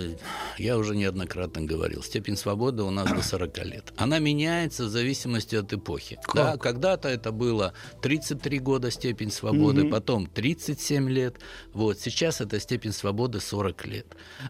я 0.59 0.77
уже 0.77 0.95
неоднократно 0.95 1.63
говорил, 1.63 2.03
степень 2.03 2.37
свободы 2.37 2.83
у 2.83 2.91
нас 2.91 3.11
до 3.11 3.23
40 3.23 3.65
лет. 3.65 3.93
Она 3.97 4.19
меняется 4.19 4.85
в 4.85 4.89
зависимости 4.89 5.57
от 5.57 5.73
эпохи. 5.73 6.19
Да, 6.35 6.57
когда-то 6.59 7.09
это 7.09 7.33
было 7.33 7.73
33 8.03 8.59
года 8.59 8.91
степень 8.91 9.31
свободы, 9.31 9.83
угу. 9.83 9.91
потом 9.91 10.27
37 10.27 11.09
лет. 11.09 11.37
Вот 11.73 11.99
сейчас 12.01 12.41
это 12.41 12.61
степень 12.61 12.93
свободы 12.93 13.41
40 13.41 13.87
лет. 13.87 14.07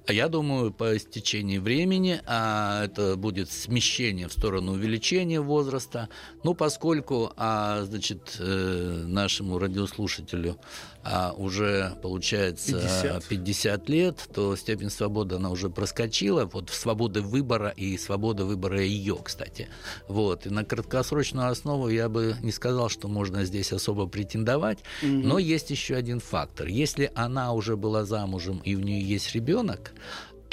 А 0.06 0.12
я 0.12 0.28
думаю, 0.28 0.72
по 0.72 0.96
истечении 0.96 1.58
времени 1.58 2.20
а 2.26 2.84
это 2.84 3.16
будет 3.16 3.50
смещение 3.50 4.28
в 4.28 4.32
сторону 4.32 4.72
увеличения 4.72 5.40
возраста. 5.40 6.08
Ну, 6.42 6.54
поскольку, 6.54 7.32
а, 7.36 7.84
значит, 7.84 8.36
э, 8.40 9.04
нашему 9.06 9.58
радиослушателю 9.58 10.58
а 11.04 11.32
уже 11.36 11.92
получается 12.02 12.72
50. 12.72 13.24
50 13.26 13.88
лет, 13.90 14.28
то 14.32 14.56
степень 14.56 14.90
свободы 14.90 15.36
она 15.36 15.50
уже 15.50 15.68
проскочила, 15.68 16.46
вот 16.46 16.70
свободы 16.70 17.20
выбора 17.20 17.68
и 17.68 17.98
свобода 17.98 18.44
выбора 18.46 18.80
ее, 18.80 19.18
кстати. 19.22 19.68
Вот. 20.08 20.46
И 20.46 20.50
на 20.50 20.64
краткосрочную 20.64 21.50
основу 21.50 21.88
я 21.88 22.08
бы 22.08 22.36
не 22.40 22.52
сказал, 22.52 22.88
что 22.88 23.08
можно 23.08 23.44
здесь 23.44 23.72
особо 23.72 24.06
претендовать, 24.06 24.78
угу. 25.02 25.12
но 25.12 25.38
есть 25.38 25.70
еще 25.70 25.94
один 25.94 26.20
фактор. 26.20 26.68
Если 26.68 27.12
она 27.14 27.52
уже 27.52 27.76
была 27.76 28.04
замужем 28.04 28.60
и 28.64 28.74
у 28.74 28.80
нее 28.80 29.02
есть 29.02 29.34
ребенок, 29.34 29.92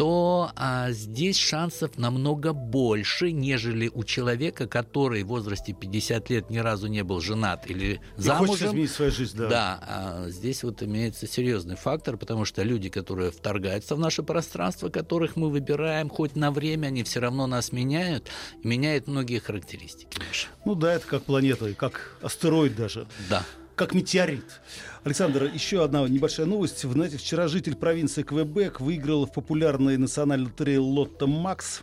то 0.01 0.51
а, 0.55 0.89
здесь 0.89 1.37
шансов 1.37 1.95
намного 1.99 2.53
больше, 2.53 3.31
нежели 3.31 3.87
у 3.93 4.03
человека, 4.03 4.65
который 4.65 5.21
в 5.21 5.27
возрасте 5.27 5.73
50 5.73 6.27
лет 6.31 6.49
ни 6.49 6.57
разу 6.57 6.87
не 6.87 7.03
был 7.03 7.21
женат 7.21 7.69
или 7.69 8.01
замужем. 8.17 8.69
И 8.69 8.71
изменить 8.71 8.89
свою 8.89 9.11
жизнь, 9.11 9.37
да. 9.37 9.47
Да, 9.47 9.79
а, 9.83 10.29
здесь 10.29 10.63
вот 10.63 10.81
имеется 10.81 11.27
серьезный 11.27 11.75
фактор, 11.75 12.17
потому 12.17 12.45
что 12.45 12.63
люди, 12.63 12.89
которые 12.89 13.29
вторгаются 13.29 13.95
в 13.95 13.99
наше 13.99 14.23
пространство, 14.23 14.89
которых 14.89 15.35
мы 15.35 15.51
выбираем, 15.51 16.09
хоть 16.09 16.35
на 16.35 16.49
время, 16.49 16.87
они 16.87 17.03
все 17.03 17.19
равно 17.19 17.45
нас 17.45 17.71
меняют, 17.71 18.27
меняют 18.63 19.05
многие 19.05 19.37
характеристики. 19.37 20.17
Ну 20.65 20.73
да, 20.73 20.95
это 20.95 21.05
как 21.05 21.25
планета, 21.25 21.71
как 21.75 22.17
астероид 22.23 22.75
даже. 22.75 23.05
Да. 23.29 23.45
Как 23.81 23.95
метеорит. 23.95 24.61
Александр, 25.03 25.45
еще 25.45 25.83
одна 25.83 26.07
небольшая 26.07 26.45
новость. 26.45 26.83
Знаете, 26.83 27.17
вчера 27.17 27.47
житель 27.47 27.75
провинции 27.75 28.21
Квебек 28.21 28.79
выиграл 28.79 29.25
в 29.25 29.33
популярной 29.33 29.97
национальной 29.97 30.45
лотерее 30.45 30.77
Лотто 30.77 31.25
Макс 31.25 31.81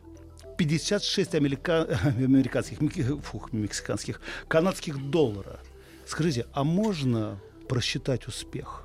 56 0.56 1.34
америка... 1.34 1.82
американских, 2.04 2.78
фух, 3.24 3.52
мексиканских, 3.52 4.20
канадских 4.46 5.10
доллара. 5.10 5.58
Скажите, 6.06 6.46
а 6.52 6.62
можно 6.62 7.40
просчитать 7.68 8.28
успех? 8.28 8.84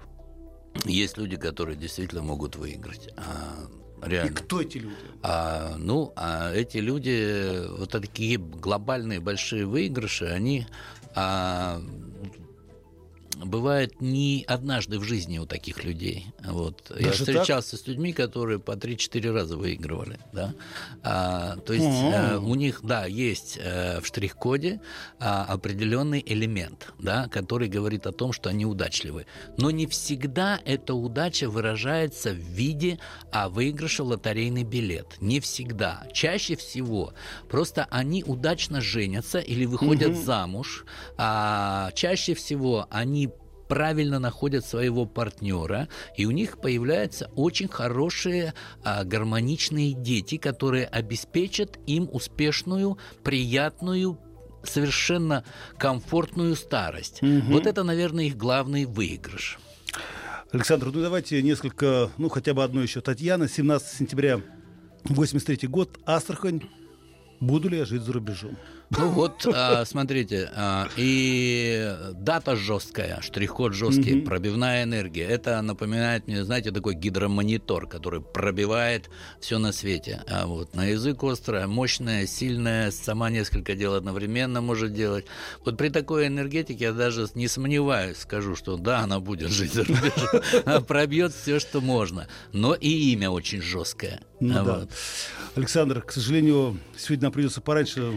Есть 0.83 1.19
люди, 1.19 1.35
которые 1.35 1.77
действительно 1.77 2.23
могут 2.23 2.55
выиграть. 2.55 3.09
А 3.15 3.69
реально. 4.01 4.31
И 4.31 4.33
кто 4.33 4.59
эти 4.59 4.79
люди? 4.79 4.95
А, 5.21 5.75
ну, 5.77 6.13
а 6.15 6.51
эти 6.51 6.77
люди, 6.77 7.67
вот 7.77 7.91
такие 7.91 8.39
глобальные 8.39 9.19
большие 9.19 9.67
выигрыши, 9.67 10.25
они 10.25 10.65
а, 11.13 11.79
бывает 13.37 14.01
не 14.01 14.45
однажды 14.47 14.99
в 14.99 15.03
жизни 15.03 15.37
у 15.39 15.45
таких 15.45 15.83
людей. 15.83 16.27
Вот. 16.43 16.91
Я 16.99 17.11
встречался 17.11 17.71
так? 17.71 17.79
с 17.79 17.87
людьми, 17.87 18.13
которые 18.13 18.59
по 18.59 18.71
3-4 18.71 19.31
раза 19.31 19.57
выигрывали. 19.57 20.19
Да? 20.31 20.53
А, 21.03 21.57
то 21.57 21.73
есть 21.73 21.85
а, 21.85 22.39
у 22.39 22.55
них, 22.55 22.81
да, 22.83 23.05
есть 23.05 23.59
а, 23.61 24.01
в 24.01 24.07
штрих-коде 24.07 24.81
а, 25.19 25.45
определенный 25.45 26.23
элемент, 26.25 26.93
да, 26.99 27.27
который 27.27 27.67
говорит 27.67 28.07
о 28.07 28.11
том, 28.11 28.33
что 28.33 28.49
они 28.49 28.65
удачливы. 28.65 29.25
Но 29.57 29.71
не 29.71 29.87
всегда 29.87 30.59
эта 30.65 30.93
удача 30.93 31.49
выражается 31.49 32.31
в 32.31 32.37
виде 32.37 32.99
а, 33.31 33.49
выигрыша 33.49 34.03
лотерейный 34.03 34.63
билет. 34.63 35.17
Не 35.19 35.39
всегда. 35.39 36.07
Чаще 36.13 36.55
всего 36.55 37.13
просто 37.49 37.87
они 37.89 38.23
удачно 38.23 38.81
женятся 38.81 39.39
или 39.39 39.65
выходят 39.65 40.11
угу. 40.11 40.21
замуж. 40.21 40.85
А, 41.17 41.91
чаще 41.93 42.33
всего 42.33 42.87
они 42.89 43.29
правильно 43.67 44.19
находят 44.19 44.65
своего 44.65 45.05
партнера, 45.05 45.87
и 46.17 46.25
у 46.25 46.31
них 46.31 46.59
появляются 46.59 47.29
очень 47.35 47.67
хорошие 47.67 48.53
а, 48.83 49.03
гармоничные 49.03 49.93
дети, 49.93 50.37
которые 50.37 50.85
обеспечат 50.85 51.79
им 51.87 52.09
успешную, 52.11 52.97
приятную, 53.23 54.19
совершенно 54.63 55.43
комфортную 55.77 56.55
старость. 56.55 57.21
Угу. 57.21 57.53
Вот 57.53 57.67
это, 57.67 57.83
наверное, 57.83 58.25
их 58.25 58.37
главный 58.37 58.85
выигрыш. 58.85 59.59
Александр, 60.51 60.91
ну 60.93 61.01
давайте 61.01 61.41
несколько, 61.41 62.11
ну 62.17 62.29
хотя 62.29 62.53
бы 62.53 62.63
одно 62.63 62.81
еще. 62.81 63.01
Татьяна, 63.01 63.47
17 63.47 63.97
сентября 63.97 64.39
83 65.05 65.67
год, 65.67 65.99
Астрахань. 66.05 66.61
Буду 67.39 67.69
ли 67.69 67.77
я 67.77 67.85
жить 67.85 68.03
за 68.03 68.13
рубежом? 68.13 68.57
Ну 68.97 69.09
вот, 69.09 69.45
а, 69.53 69.85
смотрите, 69.85 70.49
а, 70.55 70.87
и 70.97 71.95
дата 72.13 72.55
жесткая, 72.55 73.21
штрих-код 73.21 73.73
жесткий, 73.73 74.19
угу. 74.19 74.25
пробивная 74.25 74.83
энергия. 74.83 75.25
Это 75.25 75.61
напоминает 75.61 76.27
мне, 76.27 76.43
знаете, 76.43 76.71
такой 76.71 76.95
гидромонитор, 76.95 77.87
который 77.87 78.21
пробивает 78.21 79.09
все 79.39 79.57
на 79.57 79.71
свете. 79.71 80.21
А 80.27 80.45
вот 80.45 80.75
на 80.75 80.85
язык 80.85 81.23
острая, 81.23 81.67
мощная, 81.67 82.27
сильная, 82.27 82.91
сама 82.91 83.29
несколько 83.29 83.75
дел 83.75 83.95
одновременно 83.95 84.61
может 84.61 84.93
делать. 84.93 85.25
Вот 85.65 85.77
при 85.77 85.89
такой 85.89 86.27
энергетике 86.27 86.85
я 86.85 86.93
даже 86.93 87.27
не 87.35 87.47
сомневаюсь, 87.47 88.17
скажу, 88.17 88.55
что 88.55 88.77
да, 88.77 88.99
она 88.99 89.19
будет 89.19 89.49
жить 89.49 89.73
за 89.73 89.85
рубежом, 89.85 90.83
пробьет 90.87 91.33
все, 91.33 91.59
что 91.59 91.81
можно. 91.81 92.27
Но 92.51 92.75
и 92.75 92.89
имя 93.13 93.29
очень 93.29 93.61
жесткое. 93.61 94.21
Ну, 94.39 94.63
вот. 94.63 94.65
да. 94.65 94.87
Александр, 95.55 96.01
к 96.01 96.11
сожалению, 96.11 96.79
сегодня 96.97 97.23
нам 97.23 97.31
придется 97.31 97.61
пораньше 97.61 98.13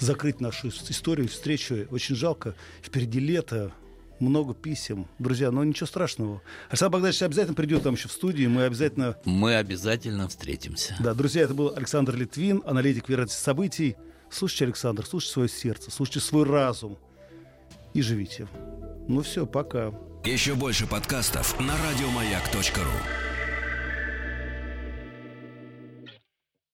закрыть 0.00 0.40
нашу 0.40 0.68
историю, 0.68 1.28
встречу. 1.28 1.86
Очень 1.90 2.16
жалко. 2.16 2.54
Впереди 2.82 3.20
лето, 3.20 3.72
много 4.18 4.54
писем. 4.54 5.06
Друзья, 5.18 5.50
но 5.50 5.64
ничего 5.64 5.86
страшного. 5.86 6.42
Александр 6.68 6.92
Богданович 6.94 7.22
обязательно 7.22 7.54
придет 7.54 7.82
там 7.82 7.94
еще 7.94 8.08
в 8.08 8.12
студии, 8.12 8.46
мы 8.46 8.64
обязательно... 8.64 9.16
Мы 9.24 9.56
обязательно 9.56 10.28
встретимся. 10.28 10.96
Да, 11.00 11.14
друзья, 11.14 11.42
это 11.42 11.54
был 11.54 11.72
Александр 11.74 12.14
Литвин, 12.16 12.62
аналитик 12.66 13.08
вероятности 13.08 13.42
событий. 13.42 13.96
Слушайте, 14.30 14.66
Александр, 14.66 15.06
слушайте 15.06 15.32
свое 15.32 15.48
сердце, 15.48 15.90
слушайте 15.90 16.20
свой 16.20 16.44
разум 16.44 16.98
и 17.94 18.02
живите. 18.02 18.46
Ну 19.08 19.22
все, 19.22 19.46
пока. 19.46 19.92
Еще 20.24 20.54
больше 20.54 20.86
подкастов 20.86 21.58
на 21.58 21.74
радиомаяк.ру 21.76 23.29